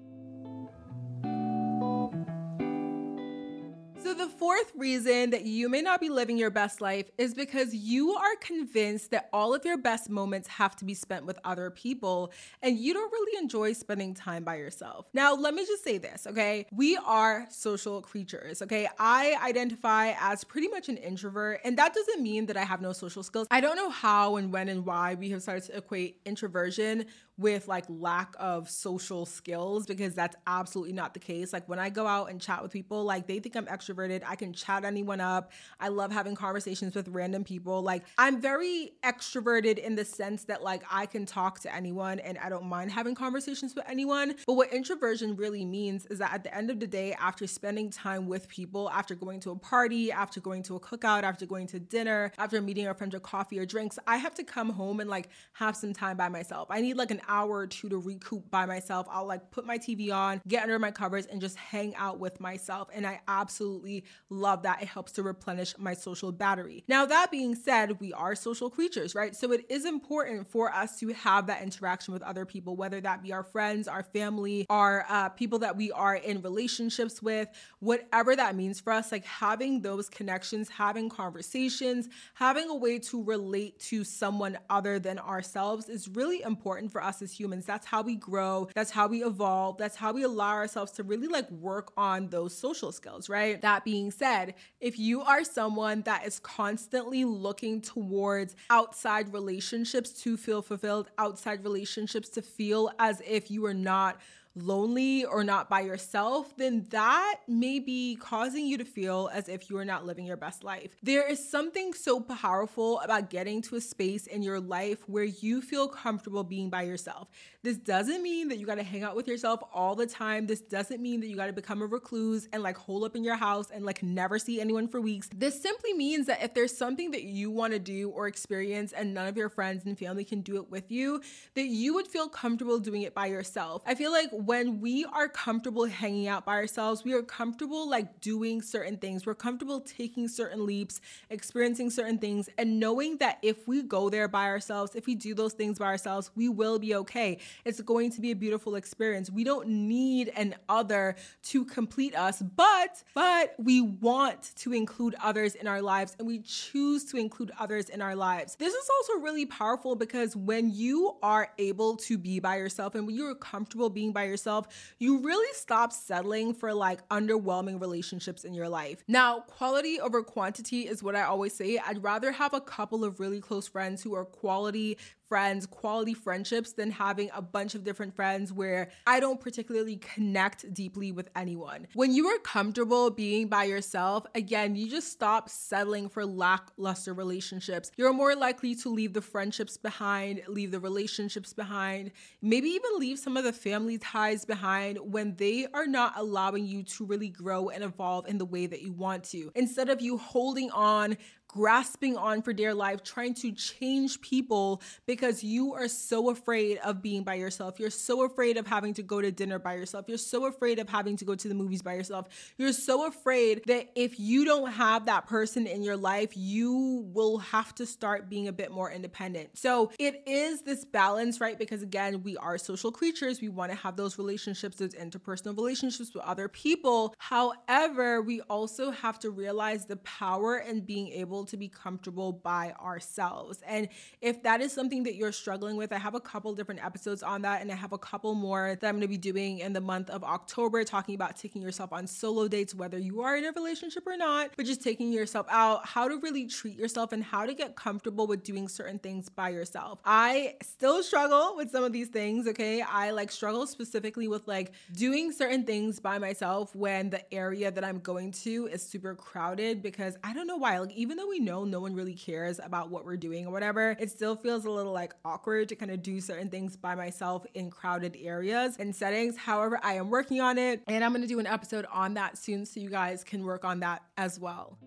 So, 4.08 4.14
the 4.14 4.30
fourth 4.30 4.72
reason 4.78 5.32
that 5.32 5.44
you 5.44 5.68
may 5.68 5.82
not 5.82 6.00
be 6.00 6.08
living 6.08 6.38
your 6.38 6.50
best 6.50 6.80
life 6.80 7.12
is 7.18 7.34
because 7.34 7.74
you 7.74 8.14
are 8.14 8.38
convinced 8.40 9.12
that 9.12 9.28
all 9.34 9.54
of 9.54 9.66
your 9.66 9.78
best 9.78 10.10
moments 10.10 10.48
have 10.48 10.78
to 10.78 10.86
be 10.86 10.94
spent 10.94 11.26
with 11.26 11.38
other 11.44 11.70
people 11.72 12.32
and 12.62 12.80
you 12.80 12.94
don't 12.94 13.12
really 13.12 13.38
enjoy 13.38 13.74
spending 13.74 14.14
time 14.14 14.46
by 14.46 14.56
yourself. 14.56 15.08
Now, 15.14 15.36
let 15.36 15.54
me 15.54 15.66
just 15.66 15.84
say 15.84 15.98
this, 15.98 16.26
okay? 16.26 16.68
We 16.72 16.96
are 16.96 17.48
social 17.50 18.02
creatures, 18.02 18.62
okay? 18.62 18.88
I 18.98 19.36
identify 19.44 20.14
as 20.22 20.46
pretty 20.46 20.70
much 20.70 20.88
an 20.88 20.96
introvert, 20.96 21.60
and 21.66 21.78
that 21.78 21.94
doesn't 21.94 22.24
mean 22.24 22.46
that 22.46 22.56
I 22.56 22.64
have 22.64 22.80
no 22.80 22.94
social 22.94 23.24
skills. 23.24 23.46
I 23.52 23.60
don't 23.60 23.76
know 23.76 23.90
how 23.90 24.38
and 24.38 24.54
when 24.54 24.70
and 24.70 24.86
why 24.86 25.16
we 25.16 25.32
have 25.32 25.42
started 25.42 25.66
to 25.66 25.76
equate 25.76 26.22
introversion 26.24 27.08
with 27.38 27.68
like 27.68 27.86
lack 27.88 28.34
of 28.40 28.68
social 28.70 29.26
skills 29.26 29.86
because 29.86 30.16
that's 30.16 30.36
absolutely 30.48 30.94
not 30.94 31.14
the 31.14 31.20
case. 31.20 31.54
Like 31.54 31.70
when 31.70 31.78
I 31.78 31.90
go 31.90 32.08
out 32.08 32.32
and 32.32 32.42
chat 32.42 32.64
with 32.64 32.72
people, 32.72 33.04
like 33.04 33.28
they 33.28 33.40
think 33.40 33.56
I'm 33.56 33.66
extroverted. 33.66 33.97
I 33.98 34.36
can 34.36 34.54
chat 34.54 34.86
anyone 34.86 35.20
up. 35.20 35.52
I 35.80 35.88
love 35.88 36.12
having 36.12 36.36
conversations 36.36 36.96
with 36.96 37.08
random 37.08 37.44
people. 37.44 37.82
Like 37.82 38.04
I'm 38.18 38.40
very 38.40 38.94
extroverted 39.04 39.78
in 39.80 39.96
the 39.96 40.06
sense 40.06 40.44
that 40.46 40.64
like 40.64 40.84
I 40.92 41.06
can 41.06 41.26
talk 41.26 41.60
to 41.62 41.74
anyone 41.74 42.20
and 42.20 42.38
I 42.38 42.50
don't 42.50 42.66
mind 42.66 42.92
having 42.92 43.16
conversations 43.16 43.76
with 43.76 43.86
anyone. 43.88 44.36
But 44.46 44.54
what 44.54 44.72
introversion 44.72 45.36
really 45.36 45.66
means 45.66 46.06
is 46.08 46.20
that 46.20 46.34
at 46.34 46.44
the 46.44 46.56
end 46.56 46.70
of 46.70 46.80
the 46.80 46.88
day, 46.88 47.14
after 47.14 47.48
spending 47.48 47.90
time 47.90 48.28
with 48.28 48.48
people, 48.48 48.90
after 48.90 49.16
going 49.16 49.40
to 49.42 49.52
a 49.52 49.56
party, 49.56 50.12
after 50.12 50.40
going 50.40 50.64
to 50.64 50.76
a 50.76 50.80
cookout, 50.80 51.24
after 51.24 51.46
going 51.46 51.68
to 51.68 51.80
dinner, 51.80 52.32
after 52.38 52.62
meeting 52.62 52.88
a 52.88 52.94
friend 52.94 53.12
for 53.12 53.20
coffee 53.20 53.60
or 53.60 53.66
drinks, 53.66 53.98
I 54.06 54.18
have 54.18 54.36
to 54.36 54.44
come 54.44 54.70
home 54.70 55.00
and 55.00 55.10
like 55.10 55.30
have 55.54 55.76
some 55.76 55.94
time 55.94 56.18
by 56.18 56.30
myself. 56.30 56.68
I 56.70 56.82
need 56.82 56.98
like 56.98 57.12
an 57.12 57.22
hour 57.28 57.58
or 57.58 57.68
two 57.68 57.90
to 57.90 57.98
recoup 57.98 58.50
by 58.52 58.66
myself. 58.66 59.08
I'll 59.10 59.26
like 59.26 59.50
put 59.52 59.66
my 59.66 59.78
TV 59.78 60.14
on, 60.14 60.42
get 60.48 60.64
under 60.64 60.80
my 60.80 60.92
covers, 60.92 61.26
and 61.26 61.40
just 61.40 61.58
hang 61.58 61.96
out 61.96 62.20
with 62.20 62.40
myself. 62.40 62.90
And 62.94 63.06
I 63.06 63.22
absolutely 63.28 63.87
love 64.30 64.64
that. 64.64 64.82
It 64.82 64.88
helps 64.88 65.12
to 65.14 65.24
replenish 65.24 65.74
my 65.78 65.94
social 65.94 66.32
battery. 66.32 66.84
Now, 66.88 67.06
that 67.06 67.32
being 67.32 67.56
said, 67.56 68.00
we 68.00 68.14
are 68.14 68.36
social 68.36 68.70
creatures, 68.70 69.16
right? 69.16 69.36
So 69.36 69.52
it 69.52 69.66
is 69.70 69.86
important 69.86 70.50
for 70.50 70.74
us 70.74 71.00
to 71.00 71.10
have 71.14 71.48
that 71.48 71.62
interaction 71.62 72.14
with 72.14 72.24
other 72.24 72.46
people, 72.46 72.76
whether 72.76 73.02
that 73.02 73.24
be 73.24 73.34
our 73.34 73.44
friends, 73.44 73.88
our 73.88 74.04
family, 74.04 74.66
our 74.70 75.06
uh, 75.10 75.30
people 75.30 75.60
that 75.60 75.76
we 75.76 75.92
are 75.92 76.16
in 76.16 76.42
relationships 76.42 77.22
with, 77.22 77.48
whatever 77.80 78.36
that 78.36 78.56
means 78.56 78.80
for 78.80 78.94
us, 78.94 79.12
like 79.12 79.26
having 79.26 79.82
those 79.82 80.10
connections, 80.10 80.70
having 80.70 81.10
conversations, 81.10 82.10
having 82.34 82.70
a 82.70 82.76
way 82.76 83.00
to 83.00 83.24
relate 83.24 83.80
to 83.80 84.04
someone 84.04 84.58
other 84.70 85.00
than 85.00 85.20
ourselves 85.20 85.90
is 85.90 86.08
really 86.08 86.42
important 86.42 86.92
for 86.92 87.04
us 87.04 87.22
as 87.22 87.32
humans. 87.32 87.66
That's 87.66 87.86
how 87.86 88.02
we 88.02 88.16
grow. 88.16 88.70
That's 88.76 88.92
how 88.92 89.08
we 89.08 89.24
evolve. 89.24 89.78
That's 89.78 89.96
how 89.96 90.14
we 90.14 90.24
allow 90.24 90.54
ourselves 90.54 90.92
to 90.94 91.04
really 91.04 91.28
like 91.28 91.50
work 91.52 91.92
on 91.98 92.30
those 92.30 92.56
social 92.58 92.92
skills, 92.92 93.30
right? 93.30 93.62
That 93.68 93.84
being 93.84 94.12
said, 94.12 94.54
if 94.80 94.98
you 94.98 95.20
are 95.24 95.44
someone 95.44 96.02
that 96.04 96.26
is 96.26 96.40
constantly 96.40 97.26
looking 97.26 97.82
towards 97.82 98.56
outside 98.70 99.34
relationships 99.34 100.12
to 100.22 100.38
feel 100.38 100.62
fulfilled, 100.62 101.10
outside 101.18 101.66
relationships 101.66 102.30
to 102.30 102.42
feel 102.42 102.90
as 102.98 103.22
if 103.28 103.52
you 103.52 103.66
are 103.66 103.74
not 103.74 104.22
lonely 104.58 105.26
or 105.26 105.44
not 105.44 105.70
by 105.70 105.82
yourself, 105.82 106.56
then 106.58 106.86
that 106.90 107.42
may 107.48 107.80
be 107.80 108.16
causing 108.16 108.66
you 108.66 108.78
to 108.78 108.86
feel 108.86 109.30
as 109.34 109.50
if 109.50 109.70
you 109.70 109.78
are 109.78 109.86
not 109.86 110.06
living 110.06 110.26
your 110.26 110.38
best 110.38 110.64
life. 110.64 110.96
There 111.04 111.28
is 111.28 111.50
something 111.50 111.94
so 111.94 112.20
powerful 112.20 113.00
about 113.02 113.30
getting 113.30 113.62
to 113.64 113.76
a 113.76 113.82
space 113.82 114.28
in 114.28 114.42
your 114.42 114.60
life 114.60 115.08
where 115.08 115.24
you 115.24 115.62
feel 115.62 115.88
comfortable 115.88 116.44
being 116.44 116.70
by 116.70 116.84
yourself. 116.84 117.28
This 117.64 117.78
doesn't 117.78 118.24
mean 118.24 118.48
that 118.48 118.60
you 118.60 118.66
got 118.66 118.76
to 118.76 118.84
hang 118.84 119.04
out 119.04 119.16
with 119.16 119.28
yourself 119.28 119.62
all 119.74 119.96
the 119.96 120.06
time. 120.06 120.48
This 120.48 120.62
doesn't 120.62 121.02
mean 121.02 121.20
that 121.20 121.28
you 121.28 121.36
got 121.36 121.48
to 121.48 121.54
become 121.54 121.82
a 121.82 121.86
recluse 121.86 122.48
and 122.54 122.64
like 122.64 122.78
hole 122.78 123.04
up 123.04 123.16
in 123.16 123.24
your 123.24 123.36
house 123.36 123.70
and 123.72 123.86
like 123.86 124.02
never 124.02 124.40
see 124.40 124.62
anyone 124.62 124.88
for 124.88 125.02
weeks. 125.02 125.30
This 125.36 125.62
simply 125.62 125.94
means 125.94 126.28
that 126.28 126.42
if 126.42 126.54
there's 126.54 126.76
something 126.76 127.12
that 127.12 127.24
you 127.24 127.52
want 127.52 127.74
to 127.74 127.80
do 127.80 128.10
or 128.10 128.28
experience 128.28 128.94
and 128.94 129.14
none 129.14 129.28
of 129.28 129.36
your 129.36 129.50
friends 129.50 129.86
and 129.86 129.98
family 129.98 130.24
can 130.24 130.42
do 130.42 130.56
it 130.56 130.70
with 130.72 130.92
you, 130.92 131.22
that 131.56 131.66
you 131.66 131.94
would 131.94 132.08
feel 132.08 132.30
comfortable 132.30 132.80
doing 132.80 133.02
it 133.02 133.14
by 133.14 133.26
yourself. 133.26 133.82
I 133.86 133.96
feel 133.96 134.12
like 134.12 134.30
when 134.48 134.80
we 134.80 135.04
are 135.04 135.28
comfortable 135.28 135.84
hanging 135.84 136.30
out 136.30 136.46
by 136.46 136.54
ourselves, 136.54 137.04
we 137.04 137.12
are 137.12 137.22
comfortable 137.22 137.90
like 137.90 138.22
doing 138.22 138.62
certain 138.62 138.96
things. 138.96 139.26
We're 139.26 139.36
comfortable 139.36 139.82
taking 139.82 140.30
certain 140.30 140.66
leaps, 140.66 141.02
experiencing 141.30 141.90
certain 141.90 142.18
things, 142.18 142.50
and 142.58 142.80
knowing 142.80 143.18
that 143.18 143.40
if 143.42 143.68
we 143.68 143.84
go 143.84 144.10
there 144.10 144.30
by 144.30 144.46
ourselves, 144.46 144.96
if 144.96 145.06
we 145.06 145.16
do 145.16 145.34
those 145.34 145.52
things 145.52 145.80
by 145.80 145.88
ourselves, 145.88 146.32
we 146.34 146.48
will 146.48 146.80
be 146.80 146.96
okay. 146.96 147.40
It's 147.66 147.82
going 147.82 148.10
to 148.12 148.22
be 148.22 148.32
a 148.32 148.36
beautiful 148.38 148.76
experience. 148.76 149.30
We 149.30 149.44
don't 149.44 149.68
need 149.68 150.32
an 150.34 150.56
other 150.70 151.18
to 151.48 151.66
complete 151.66 152.16
us, 152.16 152.42
but 152.42 153.04
but 153.14 153.54
we 153.58 153.82
want 153.82 154.56
to 154.60 154.72
include 154.72 155.16
others 155.22 155.56
in 155.56 155.68
our 155.68 155.82
lives 155.82 156.16
and 156.20 156.26
we 156.26 156.40
choose 156.40 157.04
to 157.12 157.18
include 157.18 157.52
others 157.60 157.90
in 157.90 158.02
our 158.02 158.16
lives. 158.16 158.56
This 158.56 158.74
is 158.74 158.90
also 158.98 159.22
really 159.22 159.46
powerful 159.46 159.98
because 159.98 160.38
when 160.38 160.70
you 160.70 161.18
are 161.22 161.50
able 161.58 161.98
to 161.98 162.18
be 162.18 162.40
by 162.40 162.56
yourself 162.56 162.96
and 162.96 163.06
when 163.06 163.18
you're 163.18 163.36
comfortable 163.36 163.90
being 163.90 164.14
by 164.14 164.24
yourself, 164.24 164.37
yourself, 164.38 164.94
you 165.00 165.18
really 165.20 165.52
stop 165.54 165.92
settling 165.92 166.54
for 166.54 166.74
like 166.74 167.08
underwhelming 167.10 167.82
relationships 167.82 168.46
in 168.46 168.54
your 168.54 168.70
life. 168.70 169.04
Now, 169.08 169.40
quality 169.40 170.00
over 170.00 170.22
quantity 170.22 170.88
is 170.88 171.02
what 171.02 171.16
I 171.16 171.24
always 171.24 171.56
say. 171.56 171.80
I'd 171.80 172.04
rather 172.04 172.32
have 172.32 172.54
a 172.54 172.62
couple 172.62 173.04
of 173.04 173.20
really 173.20 173.42
close 173.42 173.68
friends 173.68 174.04
who 174.04 174.14
are 174.14 174.26
quality 174.26 174.98
friends, 175.28 175.66
quality 175.66 176.14
friendships 176.14 176.74
than 176.74 176.92
having 176.92 177.30
a 177.34 177.42
bunch 177.42 177.76
of 177.76 177.84
different 177.84 178.16
friends 178.16 178.54
where 178.54 178.90
I 179.06 179.20
don't 179.20 179.40
particularly 179.40 179.98
connect 179.98 180.74
deeply 180.74 181.12
with 181.12 181.30
anyone. 181.36 181.88
When 181.94 182.12
you 182.12 182.28
are 182.28 182.40
comfortable 182.40 183.10
being 183.10 183.48
by 183.48 183.66
yourself, 183.66 184.26
again, 184.36 184.76
you 184.76 184.90
just 184.90 185.12
stop 185.12 185.50
settling 185.50 186.10
for 186.10 186.26
lackluster 186.26 187.14
relationships. 187.14 187.92
You're 187.98 188.14
more 188.14 188.36
likely 188.36 188.76
to 188.76 188.90
leave 188.90 189.14
the 189.14 189.22
friendships 189.22 189.78
behind, 189.78 190.42
leave 190.48 190.72
the 190.72 190.80
relationships 190.80 191.54
behind, 191.54 192.12
maybe 192.42 192.70
even 192.70 192.92
leave 192.98 193.20
some 193.20 193.38
of 193.38 193.44
the 193.44 193.54
family 193.54 193.98
ties 193.98 194.46
behind 194.46 194.98
when 195.02 195.36
they 195.36 195.68
are 195.74 195.88
not 195.88 196.14
allowing 196.16 196.66
you 196.66 196.84
to 196.84 197.06
really 197.06 197.30
grow 197.30 197.70
and 197.70 197.84
evolve 197.84 198.28
in 198.28 198.38
the 198.38 198.46
way 198.46 198.66
that 198.66 198.82
you 198.82 198.94
want 198.94 199.24
to. 199.26 199.52
Instead 199.56 199.90
of 199.90 200.02
you 200.02 200.18
holding 200.18 200.72
on, 200.72 201.18
grasping 201.48 202.18
on 202.18 202.42
for 202.42 202.54
dear 202.54 202.74
life, 202.74 203.04
trying 203.04 203.34
to 203.34 203.52
change 203.52 204.22
people 204.22 204.82
because 205.06 205.44
you 205.44 205.74
are 205.74 205.88
so 205.88 206.30
afraid 206.30 206.78
of 206.80 207.02
being 207.02 207.24
by 207.24 207.36
yourself. 207.36 207.80
You're 207.80 207.90
so 207.90 208.26
afraid 208.26 208.58
of 208.58 208.68
having 208.68 208.94
to 208.96 209.04
go 209.04 209.22
to 209.22 209.32
dinner 209.32 209.58
by 209.58 209.76
yourself. 209.76 210.06
You're 210.08 210.18
so 210.18 210.46
afraid 210.46 210.80
of 210.80 210.90
having 210.90 211.16
to 211.18 211.26
go 211.26 211.36
to 211.36 211.48
the 211.48 211.56
movies 211.56 211.82
by 211.82 211.94
yourself. 211.94 212.28
You're 212.58 212.74
so 212.74 213.08
afraid 213.08 213.62
that 213.68 213.90
if 213.96 214.20
you 214.20 214.46
don't 214.46 214.72
have 214.72 215.06
that 215.06 215.28
person 215.28 215.68
in 215.68 215.84
your 215.84 215.98
life, 215.98 216.32
you 216.36 217.10
will 217.14 217.38
have 217.38 217.74
to 217.76 217.86
start 217.86 218.30
being 218.30 218.48
a 218.48 218.54
bit 218.54 218.72
more 218.72 218.92
independent. 218.92 219.58
So 219.58 219.92
it 220.00 220.24
is 220.28 220.62
this 220.62 220.84
balance, 220.84 221.40
right? 221.40 221.58
Because 221.58 221.82
again, 221.82 222.24
we 222.24 222.38
are 222.38 222.58
social 222.58 222.92
creatures. 222.92 223.42
We 223.42 223.50
want 223.50 223.72
to 223.72 223.78
have 223.78 223.96
those 223.96 224.18
relationships, 224.18 224.78
those 224.78 224.94
interpersonal 224.94 225.56
relationships 225.56 226.14
with 226.14 226.24
other 226.24 226.48
people. 226.48 227.16
However, 227.18 228.22
we 228.22 228.42
also 228.42 228.92
have 228.92 229.18
to 229.20 229.30
realize 229.30 229.86
the 229.86 229.98
power 229.98 230.58
in 230.58 230.82
being 230.82 231.08
able 231.10 231.37
able 231.38 231.46
to 231.46 231.58
be 231.58 231.68
comfortable 231.68 232.34
by 232.34 232.74
ourselves. 232.82 233.62
And 233.68 233.90
if 234.22 234.42
that 234.44 234.62
is 234.62 234.74
something 234.74 235.04
that 235.04 235.16
you're 235.16 235.32
struggling 235.32 235.78
with, 235.78 235.94
I 235.94 235.98
have 235.98 236.16
a 236.16 236.20
couple 236.20 236.54
different 236.56 236.84
episodes 236.84 237.22
on 237.22 237.44
that, 237.44 237.62
and 237.62 237.72
I 237.72 237.76
have 237.76 237.94
a 237.94 237.98
couple 237.98 238.34
more 238.34 238.76
that 238.80 238.88
I'm 238.88 238.96
gonna 238.96 239.08
be 239.08 239.18
doing 239.18 239.60
in 239.60 239.74
the 239.74 239.82
month 239.82 240.10
of 240.10 240.24
October, 240.24 240.84
talking 240.84 241.16
about 241.16 241.38
taking 241.38 241.62
yourself 241.62 241.94
on 241.94 242.08
solo 242.08 242.48
dates, 242.48 242.74
whether 242.74 242.98
you 242.98 243.22
are 243.22 243.38
in 243.38 243.46
a 243.46 243.52
relationship 243.52 244.06
or 244.08 244.18
not, 244.18 244.52
but 244.58 244.66
just 244.66 244.82
taking 244.82 245.12
yourself 245.12 245.46
out, 245.50 245.86
how 245.86 246.08
to 246.08 246.18
really 246.18 246.48
treat 246.48 246.76
yourself, 246.76 247.12
and 247.12 247.24
how 247.24 247.46
to 247.46 247.54
get 247.54 247.76
comfortable 247.76 248.26
with 248.26 248.44
doing 248.44 248.68
certain 248.68 248.98
things 248.98 249.30
by 249.30 249.50
yourself. 249.50 250.00
I 250.04 250.56
still 250.64 251.04
struggle 251.04 251.56
with 251.56 251.70
some 251.70 251.84
of 251.84 251.94
these 251.94 252.08
things, 252.08 252.48
okay? 252.48 252.82
I 252.82 253.12
like 253.12 253.32
struggle 253.32 253.68
specifically 253.68 254.28
with 254.28 254.48
like 254.48 254.72
doing 254.94 255.32
certain 255.32 255.64
things 255.64 256.00
by 256.00 256.18
myself 256.18 256.76
when 256.76 257.10
the 257.10 257.34
area 257.34 257.70
that 257.72 257.84
I'm 257.84 258.00
going 258.00 258.32
to 258.32 258.68
is 258.68 258.82
super 258.82 259.14
crowded 259.14 259.84
because 259.84 260.18
I 260.24 260.34
don't 260.34 260.48
know 260.48 260.58
why. 260.58 260.80
Like, 260.80 260.92
even 260.92 261.18
though 261.18 261.27
that 261.28 261.30
we 261.30 261.40
know 261.40 261.66
no 261.66 261.80
one 261.80 261.94
really 261.94 262.14
cares 262.14 262.60
about 262.64 262.90
what 262.90 263.06
we're 263.06 263.18
doing 263.18 263.46
or 263.46 263.52
whatever, 263.52 263.96
it 264.00 264.10
still 264.10 264.36
feels 264.36 264.66
a 264.66 264.72
little 264.72 264.94
like 264.94 265.14
awkward 265.26 265.70
to 265.70 265.76
kind 265.76 265.92
of 265.92 266.02
do 266.02 266.22
certain 266.22 266.50
things 266.50 266.76
by 266.76 266.96
myself 266.96 267.46
in 267.54 267.70
crowded 267.70 268.18
areas 268.20 268.78
and 268.80 268.96
settings. 268.96 269.36
However, 269.38 269.80
I 269.84 269.94
am 269.94 270.10
working 270.10 270.42
on 270.42 270.58
it 270.58 270.82
and 270.88 271.04
I'm 271.04 271.12
going 271.12 271.22
to 271.22 271.28
do 271.28 271.40
an 271.40 271.48
episode 271.48 271.86
on 271.92 272.14
that 272.16 272.38
soon 272.38 272.66
so 272.66 272.80
you 272.80 272.90
guys 272.90 273.24
can 273.24 273.44
work 273.44 273.66
on 273.66 273.82
that 273.82 274.04
as 274.18 274.40
well. 274.40 274.78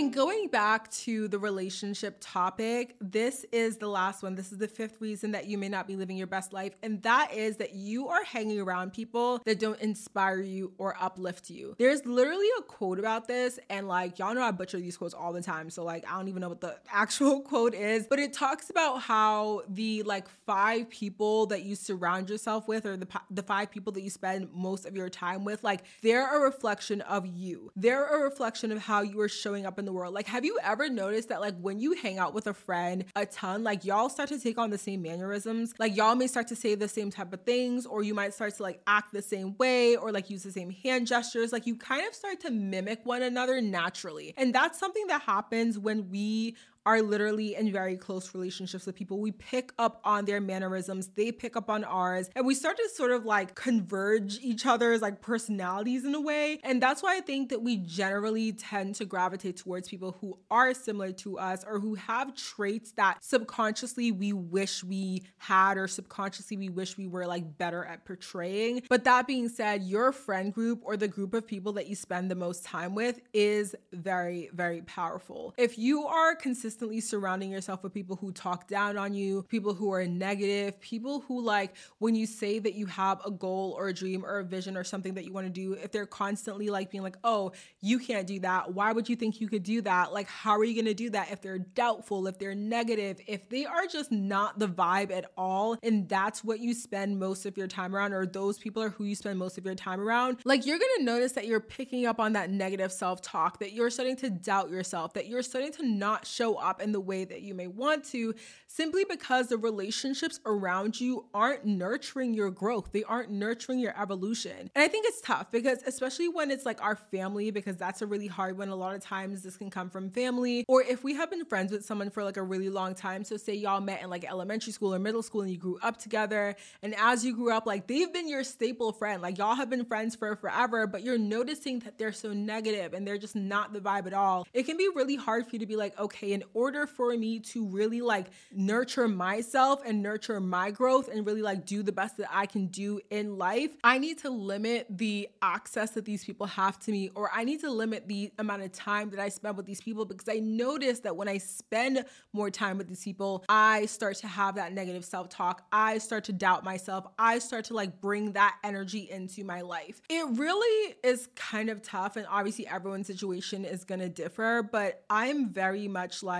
And 0.00 0.14
going 0.14 0.48
back 0.48 0.90
to 0.92 1.28
the 1.28 1.38
relationship 1.38 2.16
topic, 2.20 2.96
this 3.02 3.44
is 3.52 3.76
the 3.76 3.86
last 3.86 4.22
one. 4.22 4.34
This 4.34 4.50
is 4.50 4.56
the 4.56 4.66
fifth 4.66 4.98
reason 4.98 5.32
that 5.32 5.44
you 5.44 5.58
may 5.58 5.68
not 5.68 5.86
be 5.86 5.94
living 5.94 6.16
your 6.16 6.26
best 6.26 6.54
life. 6.54 6.72
And 6.82 7.02
that 7.02 7.34
is 7.34 7.58
that 7.58 7.74
you 7.74 8.08
are 8.08 8.24
hanging 8.24 8.58
around 8.58 8.94
people 8.94 9.42
that 9.44 9.58
don't 9.58 9.78
inspire 9.82 10.40
you 10.40 10.72
or 10.78 10.96
uplift 10.98 11.50
you. 11.50 11.76
There's 11.78 12.06
literally 12.06 12.46
a 12.58 12.62
quote 12.62 12.98
about 12.98 13.28
this. 13.28 13.58
And 13.68 13.88
like, 13.88 14.18
y'all 14.18 14.34
know 14.34 14.40
I 14.40 14.52
butcher 14.52 14.80
these 14.80 14.96
quotes 14.96 15.12
all 15.12 15.34
the 15.34 15.42
time. 15.42 15.68
So 15.68 15.84
like, 15.84 16.10
I 16.10 16.16
don't 16.16 16.28
even 16.28 16.40
know 16.40 16.48
what 16.48 16.62
the 16.62 16.78
actual 16.90 17.42
quote 17.42 17.74
is, 17.74 18.06
but 18.08 18.18
it 18.18 18.32
talks 18.32 18.70
about 18.70 19.02
how 19.02 19.64
the 19.68 20.02
like 20.04 20.28
five 20.46 20.88
people 20.88 21.44
that 21.48 21.64
you 21.64 21.76
surround 21.76 22.30
yourself 22.30 22.66
with 22.66 22.86
or 22.86 22.96
the, 22.96 23.06
the 23.30 23.42
five 23.42 23.70
people 23.70 23.92
that 23.92 24.00
you 24.00 24.08
spend 24.08 24.48
most 24.54 24.86
of 24.86 24.96
your 24.96 25.10
time 25.10 25.44
with, 25.44 25.62
like, 25.62 25.82
they're 26.00 26.38
a 26.38 26.40
reflection 26.40 27.02
of 27.02 27.26
you. 27.26 27.70
They're 27.76 28.06
a 28.06 28.22
reflection 28.22 28.72
of 28.72 28.78
how 28.78 29.02
you 29.02 29.20
are 29.20 29.28
showing 29.28 29.66
up 29.66 29.78
in 29.78 29.84
the 29.84 29.89
world. 29.92 30.14
Like, 30.14 30.26
have 30.26 30.44
you 30.44 30.58
ever 30.62 30.88
noticed 30.88 31.28
that, 31.28 31.40
like, 31.40 31.58
when 31.60 31.78
you 31.78 31.92
hang 31.94 32.18
out 32.18 32.34
with 32.34 32.46
a 32.46 32.54
friend 32.54 33.04
a 33.16 33.26
ton, 33.26 33.64
like, 33.64 33.84
y'all 33.84 34.08
start 34.08 34.28
to 34.30 34.38
take 34.38 34.58
on 34.58 34.70
the 34.70 34.78
same 34.78 35.02
mannerisms? 35.02 35.74
Like, 35.78 35.96
y'all 35.96 36.14
may 36.14 36.26
start 36.26 36.48
to 36.48 36.56
say 36.56 36.74
the 36.74 36.88
same 36.88 37.10
type 37.10 37.32
of 37.32 37.42
things, 37.42 37.86
or 37.86 38.02
you 38.02 38.14
might 38.14 38.34
start 38.34 38.54
to, 38.56 38.62
like, 38.62 38.80
act 38.86 39.12
the 39.12 39.22
same 39.22 39.56
way, 39.58 39.96
or, 39.96 40.12
like, 40.12 40.30
use 40.30 40.42
the 40.42 40.52
same 40.52 40.70
hand 40.70 41.06
gestures. 41.06 41.52
Like, 41.52 41.66
you 41.66 41.76
kind 41.76 42.06
of 42.06 42.14
start 42.14 42.40
to 42.40 42.50
mimic 42.50 43.04
one 43.04 43.22
another 43.22 43.60
naturally. 43.60 44.34
And 44.36 44.54
that's 44.54 44.78
something 44.78 45.06
that 45.08 45.22
happens 45.22 45.78
when 45.78 46.10
we 46.10 46.56
are 46.90 47.02
literally 47.02 47.54
in 47.54 47.70
very 47.70 47.96
close 47.96 48.34
relationships 48.34 48.84
with 48.84 48.96
people. 48.96 49.20
We 49.20 49.30
pick 49.30 49.72
up 49.78 50.00
on 50.04 50.24
their 50.24 50.40
mannerisms, 50.40 51.06
they 51.14 51.30
pick 51.30 51.54
up 51.54 51.70
on 51.70 51.84
ours, 51.84 52.28
and 52.34 52.44
we 52.44 52.52
start 52.52 52.76
to 52.78 52.88
sort 52.92 53.12
of 53.12 53.24
like 53.24 53.54
converge 53.54 54.40
each 54.42 54.66
other's 54.66 55.00
like 55.00 55.22
personalities 55.22 56.04
in 56.04 56.12
a 56.16 56.20
way. 56.20 56.58
And 56.64 56.82
that's 56.82 57.00
why 57.00 57.16
I 57.16 57.20
think 57.20 57.50
that 57.50 57.62
we 57.62 57.76
generally 57.76 58.50
tend 58.52 58.96
to 58.96 59.04
gravitate 59.04 59.56
towards 59.56 59.88
people 59.88 60.16
who 60.20 60.36
are 60.50 60.74
similar 60.74 61.12
to 61.12 61.38
us 61.38 61.64
or 61.64 61.78
who 61.78 61.94
have 61.94 62.34
traits 62.34 62.90
that 62.92 63.22
subconsciously 63.22 64.10
we 64.10 64.32
wish 64.32 64.82
we 64.82 65.22
had 65.36 65.78
or 65.78 65.86
subconsciously 65.86 66.56
we 66.56 66.70
wish 66.70 66.98
we 66.98 67.06
were 67.06 67.24
like 67.24 67.56
better 67.56 67.84
at 67.84 68.04
portraying. 68.04 68.82
But 68.88 69.04
that 69.04 69.28
being 69.28 69.48
said, 69.48 69.84
your 69.84 70.10
friend 70.10 70.52
group 70.52 70.80
or 70.82 70.96
the 70.96 71.06
group 71.06 71.34
of 71.34 71.46
people 71.46 71.72
that 71.74 71.86
you 71.86 71.94
spend 71.94 72.32
the 72.32 72.34
most 72.34 72.64
time 72.64 72.96
with 72.96 73.20
is 73.32 73.76
very, 73.92 74.50
very 74.52 74.82
powerful. 74.82 75.54
If 75.56 75.78
you 75.78 76.06
are 76.06 76.34
consistent 76.34 76.79
surrounding 77.00 77.50
yourself 77.50 77.82
with 77.82 77.92
people 77.92 78.16
who 78.16 78.32
talk 78.32 78.68
down 78.68 78.96
on 78.96 79.14
you, 79.14 79.42
people 79.48 79.74
who 79.74 79.92
are 79.92 80.06
negative, 80.06 80.80
people 80.80 81.20
who 81.20 81.42
like 81.42 81.74
when 81.98 82.14
you 82.14 82.26
say 82.26 82.58
that 82.58 82.74
you 82.74 82.86
have 82.86 83.20
a 83.24 83.30
goal 83.30 83.74
or 83.78 83.88
a 83.88 83.92
dream 83.92 84.24
or 84.24 84.38
a 84.38 84.44
vision 84.44 84.76
or 84.76 84.84
something 84.84 85.14
that 85.14 85.24
you 85.24 85.32
want 85.32 85.46
to 85.46 85.52
do, 85.52 85.72
if 85.74 85.92
they're 85.92 86.06
constantly 86.06 86.68
like 86.68 86.90
being 86.90 87.02
like, 87.02 87.16
oh, 87.24 87.52
you 87.80 87.98
can't 87.98 88.26
do 88.26 88.40
that. 88.40 88.72
Why 88.74 88.92
would 88.92 89.08
you 89.08 89.16
think 89.16 89.40
you 89.40 89.48
could 89.48 89.62
do 89.62 89.82
that? 89.82 90.12
Like, 90.12 90.28
how 90.28 90.56
are 90.56 90.64
you 90.64 90.74
going 90.74 90.86
to 90.86 90.94
do 90.94 91.10
that 91.10 91.30
if 91.30 91.40
they're 91.40 91.58
doubtful, 91.58 92.26
if 92.26 92.38
they're 92.38 92.54
negative, 92.54 93.20
if 93.26 93.48
they 93.48 93.66
are 93.66 93.86
just 93.86 94.10
not 94.12 94.58
the 94.58 94.68
vibe 94.68 95.10
at 95.10 95.30
all? 95.36 95.76
And 95.82 96.08
that's 96.08 96.44
what 96.44 96.60
you 96.60 96.74
spend 96.74 97.18
most 97.18 97.46
of 97.46 97.56
your 97.56 97.66
time 97.66 97.94
around, 97.94 98.12
or 98.12 98.26
those 98.26 98.58
people 98.58 98.82
are 98.82 98.90
who 98.90 99.04
you 99.04 99.14
spend 99.14 99.38
most 99.38 99.58
of 99.58 99.64
your 99.64 99.74
time 99.74 100.00
around. 100.00 100.38
Like, 100.44 100.66
you're 100.66 100.78
going 100.78 100.98
to 100.98 101.04
notice 101.04 101.32
that 101.32 101.46
you're 101.46 101.60
picking 101.60 102.06
up 102.06 102.20
on 102.20 102.32
that 102.34 102.50
negative 102.50 102.92
self 102.92 103.20
talk, 103.22 103.58
that 103.60 103.72
you're 103.72 103.90
starting 103.90 104.16
to 104.16 104.30
doubt 104.30 104.70
yourself, 104.70 105.14
that 105.14 105.26
you're 105.26 105.42
starting 105.42 105.72
to 105.72 105.86
not 105.86 106.26
show 106.26 106.58
up 106.60 106.80
in 106.80 106.92
the 106.92 107.00
way 107.00 107.24
that 107.24 107.42
you 107.42 107.54
may 107.54 107.66
want 107.66 108.04
to, 108.06 108.34
simply 108.66 109.04
because 109.08 109.48
the 109.48 109.58
relationships 109.58 110.40
around 110.46 111.00
you 111.00 111.26
aren't 111.34 111.64
nurturing 111.64 112.34
your 112.34 112.50
growth. 112.50 112.92
They 112.92 113.04
aren't 113.04 113.30
nurturing 113.30 113.78
your 113.78 114.00
evolution. 114.00 114.70
And 114.74 114.84
I 114.84 114.88
think 114.88 115.06
it's 115.08 115.20
tough 115.20 115.50
because, 115.50 115.82
especially 115.86 116.28
when 116.28 116.50
it's 116.50 116.66
like 116.66 116.82
our 116.82 116.96
family, 116.96 117.50
because 117.50 117.76
that's 117.76 118.02
a 118.02 118.06
really 118.06 118.26
hard 118.26 118.58
one. 118.58 118.68
A 118.68 118.76
lot 118.76 118.94
of 118.94 119.02
times 119.02 119.42
this 119.42 119.56
can 119.56 119.70
come 119.70 119.90
from 119.90 120.10
family, 120.10 120.64
or 120.68 120.82
if 120.82 121.02
we 121.02 121.14
have 121.14 121.30
been 121.30 121.44
friends 121.44 121.72
with 121.72 121.84
someone 121.84 122.10
for 122.10 122.22
like 122.22 122.36
a 122.36 122.42
really 122.42 122.70
long 122.70 122.94
time. 122.94 123.24
So, 123.24 123.36
say 123.36 123.54
y'all 123.54 123.80
met 123.80 124.02
in 124.02 124.10
like 124.10 124.24
elementary 124.24 124.72
school 124.72 124.94
or 124.94 124.98
middle 124.98 125.22
school 125.22 125.42
and 125.42 125.50
you 125.50 125.58
grew 125.58 125.78
up 125.82 125.98
together. 125.98 126.56
And 126.82 126.94
as 126.98 127.24
you 127.24 127.34
grew 127.34 127.52
up, 127.52 127.66
like 127.66 127.86
they've 127.86 128.12
been 128.12 128.28
your 128.28 128.44
staple 128.44 128.92
friend. 128.92 129.22
Like 129.22 129.38
y'all 129.38 129.54
have 129.54 129.70
been 129.70 129.84
friends 129.84 130.14
for 130.14 130.36
forever, 130.36 130.86
but 130.86 131.02
you're 131.02 131.18
noticing 131.18 131.80
that 131.80 131.98
they're 131.98 132.12
so 132.12 132.32
negative 132.32 132.92
and 132.92 133.06
they're 133.06 133.18
just 133.18 133.36
not 133.36 133.72
the 133.72 133.80
vibe 133.80 134.06
at 134.06 134.14
all. 134.14 134.46
It 134.52 134.64
can 134.64 134.76
be 134.76 134.88
really 134.94 135.16
hard 135.16 135.46
for 135.46 135.56
you 135.56 135.60
to 135.60 135.66
be 135.66 135.76
like, 135.76 135.98
okay, 135.98 136.32
in 136.32 136.44
order 136.54 136.86
for 136.86 137.16
me 137.16 137.40
to 137.40 137.66
really 137.66 138.00
like 138.00 138.28
nurture 138.52 139.08
myself 139.08 139.80
and 139.84 140.02
nurture 140.02 140.40
my 140.40 140.70
growth 140.70 141.08
and 141.08 141.26
really 141.26 141.42
like 141.42 141.64
do 141.66 141.82
the 141.82 141.92
best 141.92 142.16
that 142.18 142.28
I 142.32 142.46
can 142.46 142.66
do 142.66 143.00
in 143.10 143.38
life, 143.38 143.70
I 143.84 143.98
need 143.98 144.18
to 144.18 144.30
limit 144.30 144.86
the 144.90 145.28
access 145.42 145.90
that 145.92 146.04
these 146.04 146.24
people 146.24 146.46
have 146.46 146.78
to 146.80 146.92
me, 146.92 147.10
or 147.14 147.30
I 147.34 147.44
need 147.44 147.60
to 147.60 147.70
limit 147.70 148.08
the 148.08 148.32
amount 148.38 148.62
of 148.62 148.72
time 148.72 149.10
that 149.10 149.20
I 149.20 149.28
spend 149.28 149.56
with 149.56 149.66
these 149.66 149.80
people 149.80 150.04
because 150.04 150.28
I 150.28 150.38
notice 150.40 151.00
that 151.00 151.16
when 151.16 151.28
I 151.28 151.38
spend 151.38 152.04
more 152.32 152.50
time 152.50 152.78
with 152.78 152.88
these 152.88 153.04
people, 153.04 153.44
I 153.48 153.86
start 153.86 154.16
to 154.18 154.26
have 154.26 154.54
that 154.56 154.72
negative 154.72 155.04
self 155.04 155.28
talk. 155.28 155.66
I 155.72 155.98
start 155.98 156.24
to 156.24 156.32
doubt 156.32 156.64
myself. 156.64 157.06
I 157.18 157.38
start 157.38 157.64
to 157.66 157.74
like 157.74 158.00
bring 158.00 158.32
that 158.32 158.56
energy 158.64 159.08
into 159.10 159.44
my 159.44 159.60
life. 159.60 160.00
It 160.08 160.26
really 160.38 160.94
is 161.02 161.28
kind 161.36 161.70
of 161.70 161.82
tough, 161.82 162.16
and 162.16 162.26
obviously, 162.28 162.66
everyone's 162.66 163.06
situation 163.06 163.64
is 163.64 163.84
gonna 163.84 164.08
differ, 164.08 164.62
but 164.62 165.04
I'm 165.10 165.48
very 165.50 165.88
much 165.88 166.22
like, 166.22 166.39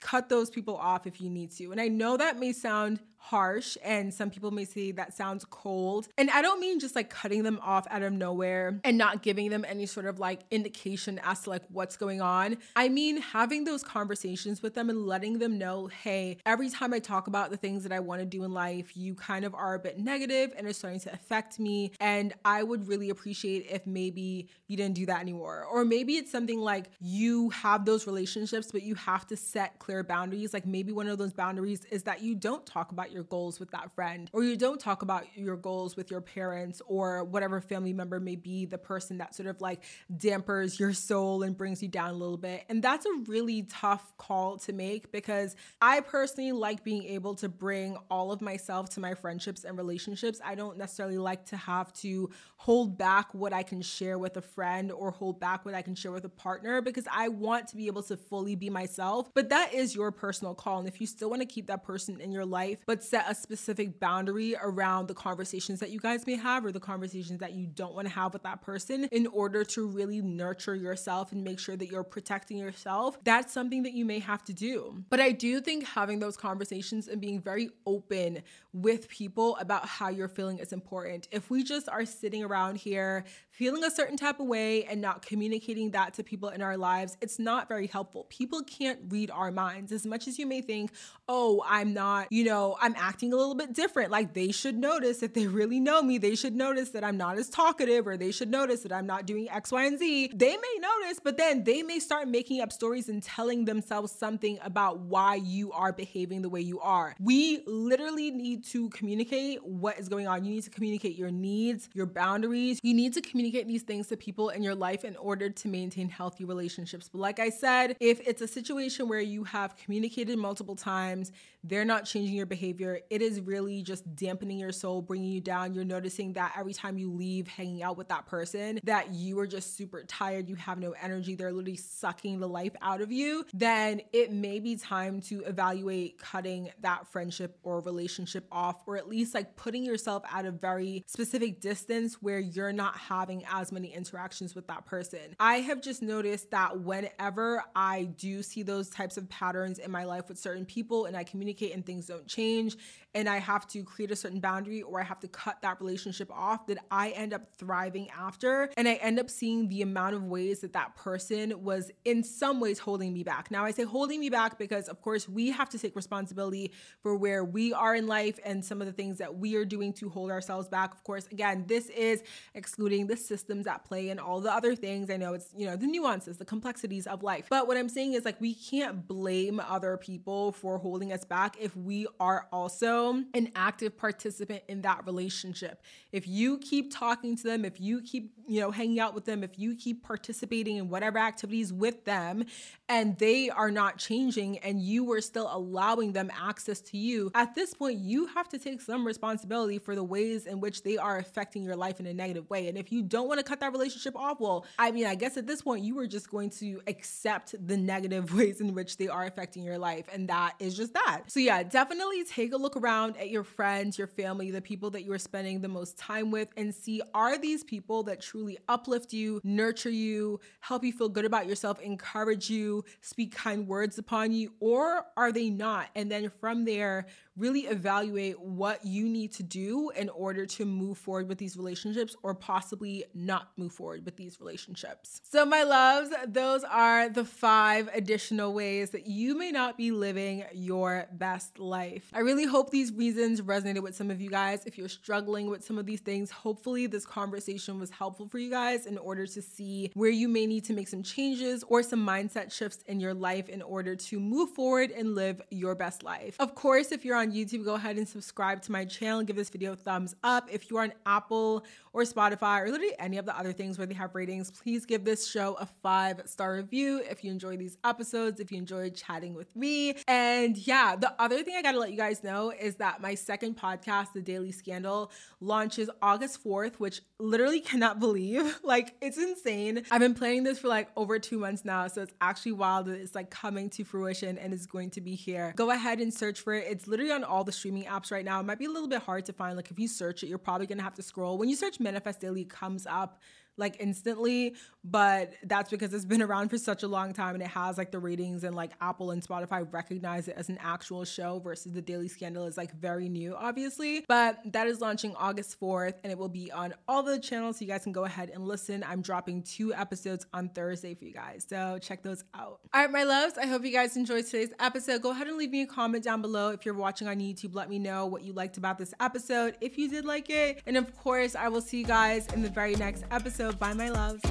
cut 0.00 0.28
those 0.28 0.50
people 0.50 0.76
off 0.76 1.06
if 1.06 1.20
you 1.20 1.30
need 1.30 1.50
to. 1.52 1.72
And 1.72 1.80
I 1.80 1.88
know 1.88 2.16
that 2.16 2.38
may 2.38 2.52
sound 2.52 3.00
harsh 3.24 3.78
and 3.82 4.12
some 4.12 4.28
people 4.28 4.50
may 4.50 4.66
say 4.66 4.92
that 4.92 5.14
sounds 5.14 5.46
cold. 5.46 6.08
And 6.18 6.30
I 6.30 6.42
don't 6.42 6.60
mean 6.60 6.78
just 6.78 6.94
like 6.94 7.08
cutting 7.08 7.42
them 7.42 7.58
off 7.62 7.86
out 7.88 8.02
of 8.02 8.12
nowhere 8.12 8.78
and 8.84 8.98
not 8.98 9.22
giving 9.22 9.48
them 9.48 9.64
any 9.66 9.86
sort 9.86 10.04
of 10.04 10.18
like 10.18 10.40
indication 10.50 11.18
as 11.24 11.40
to 11.44 11.50
like 11.50 11.62
what's 11.70 11.96
going 11.96 12.20
on. 12.20 12.58
I 12.76 12.90
mean 12.90 13.22
having 13.22 13.64
those 13.64 13.82
conversations 13.82 14.62
with 14.62 14.74
them 14.74 14.90
and 14.90 15.06
letting 15.06 15.38
them 15.38 15.56
know, 15.56 15.86
hey, 15.86 16.36
every 16.44 16.68
time 16.68 16.92
I 16.92 16.98
talk 16.98 17.26
about 17.26 17.50
the 17.50 17.56
things 17.56 17.82
that 17.84 17.92
I 17.92 18.00
want 18.00 18.20
to 18.20 18.26
do 18.26 18.44
in 18.44 18.52
life, 18.52 18.94
you 18.94 19.14
kind 19.14 19.46
of 19.46 19.54
are 19.54 19.72
a 19.72 19.78
bit 19.78 19.98
negative 19.98 20.52
and 20.58 20.66
it's 20.68 20.78
starting 20.78 21.00
to 21.00 21.12
affect 21.14 21.58
me. 21.58 21.92
And 22.00 22.34
I 22.44 22.62
would 22.62 22.86
really 22.86 23.08
appreciate 23.08 23.68
if 23.70 23.86
maybe 23.86 24.50
you 24.66 24.76
didn't 24.76 24.96
do 24.96 25.06
that 25.06 25.20
anymore. 25.22 25.64
Or 25.64 25.86
maybe 25.86 26.16
it's 26.16 26.30
something 26.30 26.58
like 26.58 26.90
you 27.00 27.48
have 27.50 27.86
those 27.86 28.06
relationships, 28.06 28.70
but 28.70 28.82
you 28.82 28.94
have 28.96 29.26
to 29.28 29.36
set 29.36 29.78
clear 29.78 30.04
boundaries. 30.04 30.52
Like 30.52 30.66
maybe 30.66 30.92
one 30.92 31.08
of 31.08 31.16
those 31.16 31.32
boundaries 31.32 31.86
is 31.90 32.02
that 32.02 32.20
you 32.20 32.34
don't 32.34 32.66
talk 32.66 32.92
about 32.92 33.13
your 33.14 33.24
goals 33.24 33.60
with 33.60 33.70
that 33.70 33.94
friend, 33.94 34.28
or 34.32 34.42
you 34.42 34.56
don't 34.56 34.80
talk 34.80 35.02
about 35.02 35.24
your 35.36 35.56
goals 35.56 35.96
with 35.96 36.10
your 36.10 36.20
parents 36.20 36.82
or 36.86 37.24
whatever 37.24 37.60
family 37.60 37.92
member 37.92 38.20
may 38.20 38.36
be 38.36 38.66
the 38.66 38.78
person 38.78 39.18
that 39.18 39.34
sort 39.34 39.48
of 39.48 39.60
like 39.60 39.82
dampers 40.16 40.78
your 40.78 40.92
soul 40.92 41.42
and 41.42 41.56
brings 41.56 41.82
you 41.82 41.88
down 41.88 42.10
a 42.10 42.14
little 42.14 42.36
bit. 42.36 42.64
And 42.68 42.82
that's 42.82 43.06
a 43.06 43.12
really 43.26 43.62
tough 43.62 44.16
call 44.18 44.58
to 44.58 44.72
make 44.72 45.12
because 45.12 45.54
I 45.80 46.00
personally 46.00 46.52
like 46.52 46.82
being 46.84 47.04
able 47.04 47.34
to 47.36 47.48
bring 47.48 47.96
all 48.10 48.32
of 48.32 48.40
myself 48.40 48.90
to 48.90 49.00
my 49.00 49.14
friendships 49.14 49.64
and 49.64 49.78
relationships. 49.78 50.40
I 50.44 50.54
don't 50.54 50.76
necessarily 50.76 51.18
like 51.18 51.46
to 51.46 51.56
have 51.56 51.92
to 51.94 52.30
hold 52.56 52.98
back 52.98 53.32
what 53.34 53.52
I 53.52 53.62
can 53.62 53.82
share 53.82 54.18
with 54.18 54.36
a 54.36 54.42
friend 54.42 54.90
or 54.90 55.10
hold 55.10 55.38
back 55.38 55.64
what 55.64 55.74
I 55.74 55.82
can 55.82 55.94
share 55.94 56.12
with 56.12 56.24
a 56.24 56.30
partner 56.30 56.80
because 56.80 57.04
I 57.12 57.28
want 57.28 57.68
to 57.68 57.76
be 57.76 57.86
able 57.86 58.02
to 58.04 58.16
fully 58.16 58.56
be 58.56 58.70
myself. 58.70 59.30
But 59.34 59.50
that 59.50 59.74
is 59.74 59.94
your 59.94 60.10
personal 60.10 60.54
call. 60.54 60.78
And 60.78 60.88
if 60.88 61.00
you 61.00 61.06
still 61.06 61.30
want 61.30 61.42
to 61.42 61.46
keep 61.46 61.66
that 61.66 61.84
person 61.84 62.20
in 62.20 62.32
your 62.32 62.46
life, 62.46 62.78
but 62.86 63.03
set 63.04 63.24
a 63.28 63.34
specific 63.34 64.00
boundary 64.00 64.56
around 64.60 65.08
the 65.08 65.14
conversations 65.14 65.80
that 65.80 65.90
you 65.90 66.00
guys 66.00 66.26
may 66.26 66.36
have 66.36 66.64
or 66.64 66.72
the 66.72 66.80
conversations 66.80 67.40
that 67.40 67.52
you 67.52 67.66
don't 67.66 67.94
want 67.94 68.08
to 68.08 68.14
have 68.14 68.32
with 68.32 68.42
that 68.42 68.62
person 68.62 69.04
in 69.12 69.26
order 69.28 69.64
to 69.64 69.86
really 69.86 70.20
nurture 70.20 70.74
yourself 70.74 71.32
and 71.32 71.44
make 71.44 71.58
sure 71.58 71.76
that 71.76 71.86
you're 71.90 72.04
protecting 72.04 72.56
yourself, 72.56 73.18
that's 73.24 73.52
something 73.52 73.82
that 73.82 73.92
you 73.92 74.04
may 74.04 74.18
have 74.18 74.42
to 74.44 74.52
do. 74.52 75.04
But 75.10 75.20
I 75.20 75.32
do 75.32 75.60
think 75.60 75.86
having 75.86 76.18
those 76.18 76.36
conversations 76.36 77.08
and 77.08 77.20
being 77.20 77.40
very 77.40 77.70
open 77.86 78.42
with 78.74 79.08
people 79.08 79.56
about 79.58 79.86
how 79.86 80.08
you're 80.08 80.28
feeling 80.28 80.58
is 80.58 80.72
important. 80.72 81.28
If 81.30 81.48
we 81.48 81.62
just 81.62 81.88
are 81.88 82.04
sitting 82.04 82.42
around 82.42 82.76
here 82.76 83.24
feeling 83.50 83.84
a 83.84 83.90
certain 83.90 84.16
type 84.16 84.40
of 84.40 84.46
way 84.46 84.84
and 84.84 85.00
not 85.00 85.24
communicating 85.24 85.92
that 85.92 86.12
to 86.14 86.24
people 86.24 86.48
in 86.48 86.60
our 86.60 86.76
lives, 86.76 87.16
it's 87.20 87.38
not 87.38 87.68
very 87.68 87.86
helpful. 87.86 88.26
People 88.28 88.64
can't 88.64 88.98
read 89.08 89.30
our 89.30 89.52
minds 89.52 89.92
as 89.92 90.04
much 90.04 90.26
as 90.26 90.40
you 90.40 90.46
may 90.46 90.60
think, 90.60 90.90
oh, 91.28 91.62
I'm 91.64 91.94
not, 91.94 92.32
you 92.32 92.42
know, 92.42 92.76
I'm 92.80 92.96
acting 92.98 93.32
a 93.32 93.36
little 93.36 93.54
bit 93.54 93.72
different. 93.72 94.10
Like 94.10 94.34
they 94.34 94.50
should 94.50 94.76
notice 94.76 95.22
if 95.22 95.34
they 95.34 95.46
really 95.46 95.78
know 95.78 96.02
me, 96.02 96.18
they 96.18 96.34
should 96.34 96.56
notice 96.56 96.90
that 96.90 97.04
I'm 97.04 97.16
not 97.16 97.38
as 97.38 97.48
talkative 97.48 98.08
or 98.08 98.16
they 98.16 98.32
should 98.32 98.50
notice 98.50 98.80
that 98.80 98.92
I'm 98.92 99.06
not 99.06 99.24
doing 99.24 99.48
X, 99.48 99.70
Y, 99.70 99.84
and 99.84 100.00
Z. 100.00 100.32
They 100.34 100.56
may 100.56 100.78
notice, 100.80 101.20
but 101.22 101.36
then 101.36 101.62
they 101.62 101.84
may 101.84 102.00
start 102.00 102.26
making 102.26 102.60
up 102.60 102.72
stories 102.72 103.08
and 103.08 103.22
telling 103.22 103.66
themselves 103.66 104.10
something 104.10 104.58
about 104.64 104.98
why 104.98 105.36
you 105.36 105.70
are 105.70 105.92
behaving 105.92 106.42
the 106.42 106.48
way 106.48 106.60
you 106.60 106.80
are. 106.80 107.14
We 107.20 107.62
literally 107.66 108.32
need 108.32 108.63
to 108.64 108.88
communicate 108.90 109.64
what 109.64 109.98
is 109.98 110.08
going 110.08 110.26
on. 110.26 110.44
You 110.44 110.54
need 110.54 110.64
to 110.64 110.70
communicate 110.70 111.16
your 111.16 111.30
needs, 111.30 111.88
your 111.94 112.06
boundaries. 112.06 112.80
You 112.82 112.94
need 112.94 113.14
to 113.14 113.20
communicate 113.20 113.66
these 113.66 113.82
things 113.82 114.08
to 114.08 114.16
people 114.16 114.50
in 114.50 114.62
your 114.62 114.74
life 114.74 115.04
in 115.04 115.16
order 115.16 115.50
to 115.50 115.68
maintain 115.68 116.08
healthy 116.08 116.44
relationships. 116.44 117.08
But 117.08 117.20
like 117.20 117.38
I 117.38 117.50
said, 117.50 117.96
if 118.00 118.20
it's 118.26 118.42
a 118.42 118.48
situation 118.48 119.08
where 119.08 119.20
you 119.20 119.44
have 119.44 119.76
communicated 119.76 120.38
multiple 120.38 120.76
times, 120.76 121.32
they're 121.62 121.84
not 121.84 122.04
changing 122.04 122.36
your 122.36 122.46
behavior, 122.46 123.00
it 123.08 123.22
is 123.22 123.40
really 123.40 123.82
just 123.82 124.14
dampening 124.16 124.58
your 124.58 124.72
soul, 124.72 125.00
bringing 125.00 125.30
you 125.30 125.40
down. 125.40 125.72
You're 125.74 125.84
noticing 125.84 126.34
that 126.34 126.52
every 126.58 126.74
time 126.74 126.98
you 126.98 127.10
leave 127.10 127.48
hanging 127.48 127.82
out 127.82 127.96
with 127.96 128.08
that 128.08 128.26
person, 128.26 128.80
that 128.84 129.14
you 129.14 129.38
are 129.38 129.46
just 129.46 129.76
super 129.76 130.04
tired, 130.04 130.48
you 130.48 130.56
have 130.56 130.78
no 130.78 130.94
energy, 131.02 131.34
they're 131.34 131.52
literally 131.52 131.76
sucking 131.76 132.40
the 132.40 132.48
life 132.48 132.72
out 132.82 133.00
of 133.00 133.10
you, 133.10 133.46
then 133.54 134.02
it 134.12 134.30
may 134.30 134.60
be 134.60 134.76
time 134.76 135.20
to 135.22 135.40
evaluate 135.44 136.18
cutting 136.18 136.70
that 136.80 137.06
friendship 137.08 137.58
or 137.62 137.80
relationship 137.80 138.46
off, 138.54 138.82
or 138.86 138.96
at 138.96 139.08
least 139.08 139.34
like 139.34 139.56
putting 139.56 139.84
yourself 139.84 140.22
at 140.32 140.46
a 140.46 140.50
very 140.50 141.04
specific 141.06 141.60
distance 141.60 142.14
where 142.22 142.38
you're 142.38 142.72
not 142.72 142.96
having 142.96 143.44
as 143.52 143.72
many 143.72 143.92
interactions 143.92 144.54
with 144.54 144.66
that 144.68 144.86
person. 144.86 145.36
I 145.40 145.56
have 145.56 145.82
just 145.82 146.00
noticed 146.00 146.50
that 146.52 146.80
whenever 146.80 147.64
I 147.74 148.04
do 148.04 148.42
see 148.42 148.62
those 148.62 148.88
types 148.88 149.16
of 149.16 149.28
patterns 149.28 149.78
in 149.78 149.90
my 149.90 150.04
life 150.04 150.28
with 150.28 150.38
certain 150.38 150.64
people 150.64 151.06
and 151.06 151.16
I 151.16 151.24
communicate 151.24 151.74
and 151.74 151.84
things 151.84 152.06
don't 152.06 152.26
change, 152.26 152.76
and 153.14 153.28
I 153.28 153.38
have 153.38 153.66
to 153.68 153.84
create 153.84 154.10
a 154.10 154.16
certain 154.16 154.40
boundary 154.40 154.82
or 154.82 155.00
I 155.00 155.04
have 155.04 155.20
to 155.20 155.28
cut 155.28 155.62
that 155.62 155.80
relationship 155.80 156.30
off, 156.32 156.66
that 156.66 156.78
I 156.90 157.10
end 157.10 157.32
up 157.32 157.42
thriving 157.56 158.10
after. 158.10 158.70
And 158.76 158.88
I 158.88 158.94
end 158.94 159.20
up 159.20 159.30
seeing 159.30 159.68
the 159.68 159.82
amount 159.82 160.14
of 160.14 160.24
ways 160.24 160.60
that 160.60 160.72
that 160.72 160.96
person 160.96 161.62
was 161.62 161.90
in 162.04 162.24
some 162.24 162.60
ways 162.60 162.78
holding 162.78 163.12
me 163.12 163.22
back. 163.22 163.50
Now, 163.50 163.64
I 163.64 163.70
say 163.70 163.84
holding 163.84 164.20
me 164.20 164.30
back 164.30 164.58
because, 164.58 164.88
of 164.88 165.00
course, 165.00 165.28
we 165.28 165.50
have 165.50 165.68
to 165.70 165.78
take 165.78 165.94
responsibility 165.94 166.72
for 167.02 167.16
where 167.16 167.44
we 167.44 167.72
are 167.72 167.94
in 167.94 168.06
life 168.06 168.38
and 168.44 168.64
some 168.64 168.80
of 168.80 168.86
the 168.86 168.92
things 168.92 169.18
that 169.18 169.36
we 169.36 169.56
are 169.56 169.64
doing 169.64 169.92
to 169.94 170.08
hold 170.08 170.30
ourselves 170.30 170.68
back. 170.68 170.92
Of 170.92 171.02
course, 171.04 171.26
again, 171.30 171.64
this 171.66 171.88
is 171.90 172.22
excluding 172.54 173.06
the 173.06 173.16
systems 173.16 173.66
at 173.66 173.84
play 173.84 174.10
and 174.10 174.20
all 174.20 174.40
the 174.40 174.52
other 174.52 174.74
things. 174.74 175.10
I 175.10 175.16
know 175.16 175.34
it's, 175.34 175.48
you 175.56 175.66
know, 175.66 175.76
the 175.76 175.86
nuances, 175.86 176.36
the 176.36 176.44
complexities 176.44 177.06
of 177.06 177.22
life. 177.22 177.46
But 177.50 177.66
what 177.66 177.76
I'm 177.76 177.88
saying 177.88 178.14
is 178.14 178.24
like, 178.24 178.40
we 178.40 178.54
can't 178.54 179.06
blame 179.06 179.60
other 179.60 179.96
people 179.96 180.52
for 180.52 180.78
holding 180.78 181.12
us 181.12 181.24
back 181.24 181.56
if 181.60 181.76
we 181.76 182.06
are 182.20 182.46
also 182.52 183.22
an 183.34 183.50
active 183.54 183.96
participant 183.96 184.62
in 184.68 184.82
that 184.82 185.06
relationship. 185.06 185.82
If 186.12 186.28
you 186.28 186.58
keep 186.58 186.92
talking 186.92 187.36
to 187.36 187.42
them, 187.42 187.64
if 187.64 187.80
you 187.80 188.02
keep, 188.02 188.32
you 188.46 188.60
know, 188.60 188.70
hanging 188.70 189.00
out 189.00 189.14
with 189.14 189.24
them, 189.24 189.42
if 189.42 189.58
you 189.58 189.74
keep 189.74 190.04
participating 190.04 190.76
in 190.76 190.88
whatever 190.88 191.18
activities 191.18 191.72
with 191.72 192.04
them 192.04 192.44
and 192.88 193.18
they 193.18 193.50
are 193.50 193.70
not 193.70 193.98
changing 193.98 194.58
and 194.58 194.80
you 194.80 195.10
are 195.12 195.20
still 195.20 195.48
allowing 195.50 196.12
them 196.12 196.30
access 196.38 196.80
to 196.80 196.96
you, 196.96 197.30
at 197.34 197.54
this 197.54 197.74
point 197.74 197.98
you 197.98 198.26
have 198.34 198.48
to 198.48 198.58
take 198.58 198.80
some 198.80 199.06
responsibility 199.06 199.78
for 199.78 199.94
the 199.94 200.04
ways 200.04 200.46
in 200.46 200.60
which 200.60 200.82
they 200.82 200.98
are 200.98 201.18
affecting 201.18 201.62
your 201.62 201.76
life 201.76 202.00
in 202.00 202.06
a 202.06 202.12
negative 202.12 202.48
way. 202.50 202.68
And 202.68 202.76
if 202.76 202.92
you 202.92 203.02
don't 203.02 203.28
want 203.28 203.38
to 203.38 203.44
cut 203.44 203.60
that 203.60 203.72
relationship 203.72 204.16
off, 204.16 204.40
well, 204.40 204.66
I 204.78 204.90
mean, 204.90 205.06
I 205.06 205.14
guess 205.14 205.36
at 205.36 205.46
this 205.46 205.62
point 205.62 205.84
you 205.84 205.98
are 206.00 206.06
just 206.06 206.30
going 206.30 206.50
to 206.50 206.80
accept 206.86 207.54
the 207.66 207.76
negative 207.76 208.34
ways 208.38 208.60
in 208.60 208.74
which 208.74 208.96
they 208.96 209.08
are 209.08 209.24
affecting 209.24 209.62
your 209.62 209.78
life 209.78 210.06
and 210.12 210.28
that 210.28 210.54
is 210.58 210.76
just 210.76 210.94
that. 210.94 211.22
So 211.28 211.40
yeah, 211.40 211.62
definitely 211.62 212.24
take 212.24 212.52
a 212.52 212.56
look 212.56 212.76
around 212.76 213.16
at 213.16 213.30
your 213.30 213.44
friends, 213.44 213.96
your 213.96 214.06
family, 214.06 214.50
the 214.50 214.60
people 214.60 214.90
that 214.90 215.04
you 215.04 215.12
are 215.12 215.18
spending 215.18 215.60
the 215.60 215.68
most 215.68 215.96
time 215.98 216.30
with, 216.30 216.48
and 216.56 216.74
see 216.74 217.00
are 217.14 217.38
these 217.38 217.62
people 217.62 218.02
that 218.04 218.20
truly 218.20 218.58
uplift 218.68 219.12
you, 219.12 219.40
nurture 219.44 219.90
you, 219.90 220.40
help 220.60 220.84
you 220.84 220.92
feel 220.92 221.08
good 221.08 221.24
about 221.24 221.46
yourself, 221.46 221.80
encourage 221.80 222.50
you, 222.50 222.84
speak 223.00 223.34
kind 223.34 223.68
words 223.68 223.98
upon 223.98 224.32
you, 224.32 224.52
or 224.60 225.06
are 225.16 225.32
they 225.32 225.50
not? 225.50 225.88
And 225.94 226.10
then 226.10 226.30
from 226.40 226.64
there, 226.64 227.06
really 227.36 227.62
evaluate 227.62 228.13
what 228.32 228.84
you 228.84 229.08
need 229.08 229.32
to 229.34 229.42
do 229.42 229.90
in 229.90 230.08
order 230.08 230.46
to 230.46 230.64
move 230.64 230.98
forward 230.98 231.28
with 231.28 231.38
these 231.38 231.56
relationships 231.56 232.16
or 232.22 232.34
possibly 232.34 233.04
not 233.14 233.48
move 233.56 233.72
forward 233.72 234.04
with 234.04 234.16
these 234.16 234.40
relationships. 234.40 235.20
So, 235.24 235.44
my 235.44 235.62
loves, 235.62 236.10
those 236.26 236.64
are 236.64 237.08
the 237.08 237.24
five 237.24 237.88
additional 237.94 238.52
ways 238.52 238.90
that 238.90 239.06
you 239.06 239.36
may 239.36 239.50
not 239.50 239.76
be 239.76 239.90
living 239.90 240.44
your 240.52 241.06
best 241.12 241.58
life. 241.58 242.10
I 242.12 242.20
really 242.20 242.46
hope 242.46 242.70
these 242.70 242.92
reasons 242.92 243.40
resonated 243.40 243.82
with 243.82 243.94
some 243.94 244.10
of 244.10 244.20
you 244.20 244.30
guys. 244.30 244.64
If 244.66 244.78
you're 244.78 244.88
struggling 244.88 245.48
with 245.50 245.64
some 245.64 245.78
of 245.78 245.86
these 245.86 246.00
things, 246.00 246.30
hopefully 246.30 246.86
this 246.86 247.06
conversation 247.06 247.78
was 247.78 247.90
helpful 247.90 248.28
for 248.28 248.38
you 248.38 248.50
guys 248.50 248.86
in 248.86 248.98
order 248.98 249.26
to 249.26 249.42
see 249.42 249.90
where 249.94 250.10
you 250.10 250.28
may 250.28 250.46
need 250.46 250.64
to 250.64 250.72
make 250.72 250.88
some 250.88 251.02
changes 251.02 251.64
or 251.68 251.82
some 251.82 252.04
mindset 252.04 252.52
shifts 252.52 252.82
in 252.86 253.00
your 253.00 253.14
life 253.14 253.48
in 253.48 253.62
order 253.62 253.96
to 253.96 254.20
move 254.20 254.50
forward 254.50 254.90
and 254.90 255.14
live 255.14 255.40
your 255.50 255.74
best 255.74 256.02
life. 256.02 256.36
Of 256.38 256.54
course, 256.54 256.92
if 256.92 257.04
you're 257.04 257.16
on 257.16 257.32
YouTube, 257.32 257.64
go 257.64 257.74
ahead 257.74 257.96
and 257.96 258.03
subscribe 258.08 258.62
to 258.62 258.72
my 258.72 258.84
channel. 258.84 259.22
Give 259.22 259.36
this 259.36 259.50
video 259.50 259.72
a 259.72 259.76
thumbs 259.76 260.14
up. 260.22 260.48
If 260.50 260.70
you 260.70 260.76
are 260.78 260.84
on 260.84 260.92
Apple 261.06 261.64
or 261.92 262.02
Spotify 262.02 262.62
or 262.62 262.70
literally 262.70 262.94
any 262.98 263.18
of 263.18 263.26
the 263.26 263.36
other 263.38 263.52
things 263.52 263.78
where 263.78 263.86
they 263.86 263.94
have 263.94 264.14
ratings, 264.14 264.50
please 264.50 264.84
give 264.86 265.04
this 265.04 265.26
show 265.28 265.54
a 265.54 265.66
five 265.82 266.22
star 266.26 266.54
review 266.54 267.02
if 267.08 267.24
you 267.24 267.30
enjoy 267.30 267.56
these 267.56 267.78
episodes, 267.84 268.40
if 268.40 268.50
you 268.50 268.58
enjoyed 268.58 268.94
chatting 268.94 269.34
with 269.34 269.54
me. 269.56 269.96
And 270.08 270.56
yeah, 270.56 270.96
the 270.96 271.14
other 271.20 271.42
thing 271.42 271.54
I 271.56 271.62
gotta 271.62 271.78
let 271.78 271.90
you 271.90 271.96
guys 271.96 272.22
know 272.22 272.50
is 272.50 272.76
that 272.76 273.00
my 273.00 273.14
second 273.14 273.56
podcast, 273.56 274.12
The 274.12 274.22
Daily 274.22 274.52
Scandal, 274.52 275.10
launches 275.40 275.88
August 276.02 276.42
4th, 276.44 276.74
which 276.76 277.02
literally 277.18 277.60
cannot 277.60 278.00
believe. 278.00 278.58
Like, 278.64 278.94
it's 279.02 279.18
insane. 279.18 279.84
I've 279.90 280.00
been 280.00 280.14
planning 280.14 280.42
this 280.42 280.58
for 280.58 280.68
like 280.68 280.88
over 280.96 281.18
two 281.18 281.38
months 281.38 281.64
now, 281.64 281.86
so 281.86 282.02
it's 282.02 282.14
actually 282.20 282.52
wild 282.52 282.86
that 282.86 282.98
it's 282.98 283.14
like 283.14 283.30
coming 283.30 283.68
to 283.70 283.84
fruition 283.84 284.38
and 284.38 284.54
is 284.54 284.66
going 284.66 284.90
to 284.90 285.00
be 285.00 285.14
here. 285.14 285.52
Go 285.54 285.70
ahead 285.70 286.00
and 286.00 286.12
search 286.12 286.40
for 286.40 286.54
it. 286.54 286.66
It's 286.68 286.86
literally 286.86 287.12
on 287.12 287.24
all 287.24 287.44
the 287.44 287.52
streaming 287.52 287.84
apps 287.84 287.93
right 288.10 288.24
now. 288.24 288.40
It 288.40 288.44
might 288.44 288.58
be 288.58 288.64
a 288.64 288.70
little 288.70 288.88
bit 288.88 289.02
hard 289.02 289.24
to 289.26 289.32
find. 289.32 289.56
Like, 289.56 289.70
if 289.70 289.78
you 289.78 289.88
search 289.88 290.22
it, 290.22 290.28
you're 290.28 290.38
probably 290.38 290.66
gonna 290.66 290.82
have 290.82 290.94
to 290.94 291.02
scroll. 291.02 291.38
When 291.38 291.48
you 291.48 291.56
search 291.56 291.80
Manifest 291.80 292.20
Daily, 292.20 292.44
comes 292.44 292.86
up 292.86 293.20
like 293.56 293.76
instantly, 293.80 294.54
but 294.82 295.34
that's 295.44 295.70
because 295.70 295.94
it's 295.94 296.04
been 296.04 296.22
around 296.22 296.48
for 296.48 296.58
such 296.58 296.82
a 296.82 296.88
long 296.88 297.12
time 297.12 297.34
and 297.34 297.42
it 297.42 297.48
has 297.48 297.78
like 297.78 297.90
the 297.90 297.98
ratings 297.98 298.44
and 298.44 298.54
like 298.54 298.72
Apple 298.80 299.12
and 299.12 299.22
Spotify 299.26 299.66
recognize 299.72 300.28
it 300.28 300.34
as 300.36 300.48
an 300.48 300.58
actual 300.60 301.04
show 301.04 301.38
versus 301.38 301.72
the 301.72 301.80
Daily 301.80 302.08
Scandal 302.08 302.46
is 302.46 302.56
like 302.56 302.74
very 302.74 303.08
new, 303.08 303.34
obviously. 303.34 304.04
But 304.08 304.40
that 304.52 304.66
is 304.66 304.80
launching 304.80 305.14
August 305.16 305.58
4th 305.60 305.94
and 306.02 306.10
it 306.10 306.18
will 306.18 306.28
be 306.28 306.50
on 306.50 306.74
all 306.88 307.02
the 307.02 307.18
channels 307.18 307.58
so 307.58 307.64
you 307.64 307.70
guys 307.70 307.84
can 307.84 307.92
go 307.92 308.04
ahead 308.04 308.30
and 308.30 308.46
listen. 308.46 308.84
I'm 308.86 309.00
dropping 309.00 309.42
two 309.42 309.72
episodes 309.72 310.26
on 310.34 310.48
Thursday 310.48 310.94
for 310.94 311.04
you 311.04 311.12
guys, 311.12 311.46
so 311.48 311.78
check 311.80 312.02
those 312.02 312.24
out. 312.34 312.60
All 312.72 312.80
right, 312.80 312.90
my 312.90 313.04
loves, 313.04 313.38
I 313.38 313.46
hope 313.46 313.64
you 313.64 313.72
guys 313.72 313.96
enjoyed 313.96 314.26
today's 314.26 314.52
episode. 314.58 315.02
Go 315.02 315.12
ahead 315.12 315.28
and 315.28 315.36
leave 315.36 315.50
me 315.50 315.62
a 315.62 315.66
comment 315.66 316.04
down 316.04 316.20
below 316.20 316.50
if 316.50 316.66
you're 316.66 316.74
watching 316.74 317.08
on 317.08 317.18
YouTube. 317.18 317.54
Let 317.54 317.70
me 317.70 317.78
know 317.78 318.06
what 318.06 318.22
you 318.22 318.32
liked 318.32 318.56
about 318.56 318.78
this 318.78 318.92
episode, 319.00 319.56
if 319.60 319.78
you 319.78 319.88
did 319.88 320.04
like 320.04 320.28
it. 320.28 320.62
And 320.66 320.76
of 320.76 320.94
course, 320.96 321.36
I 321.36 321.48
will 321.48 321.60
see 321.60 321.78
you 321.78 321.84
guys 321.84 322.26
in 322.34 322.42
the 322.42 322.50
very 322.50 322.74
next 322.74 323.04
episode. 323.10 323.43
Bye, 323.52 323.74
my 323.74 323.90
loves. 323.90 324.22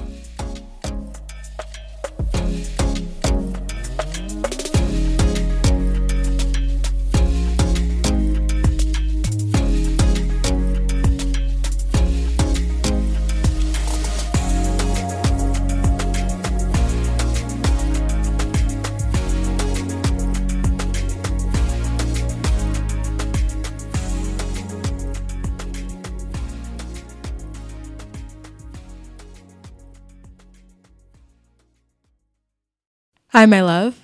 Hi, 33.34 33.46
my 33.46 33.62
love. 33.62 34.03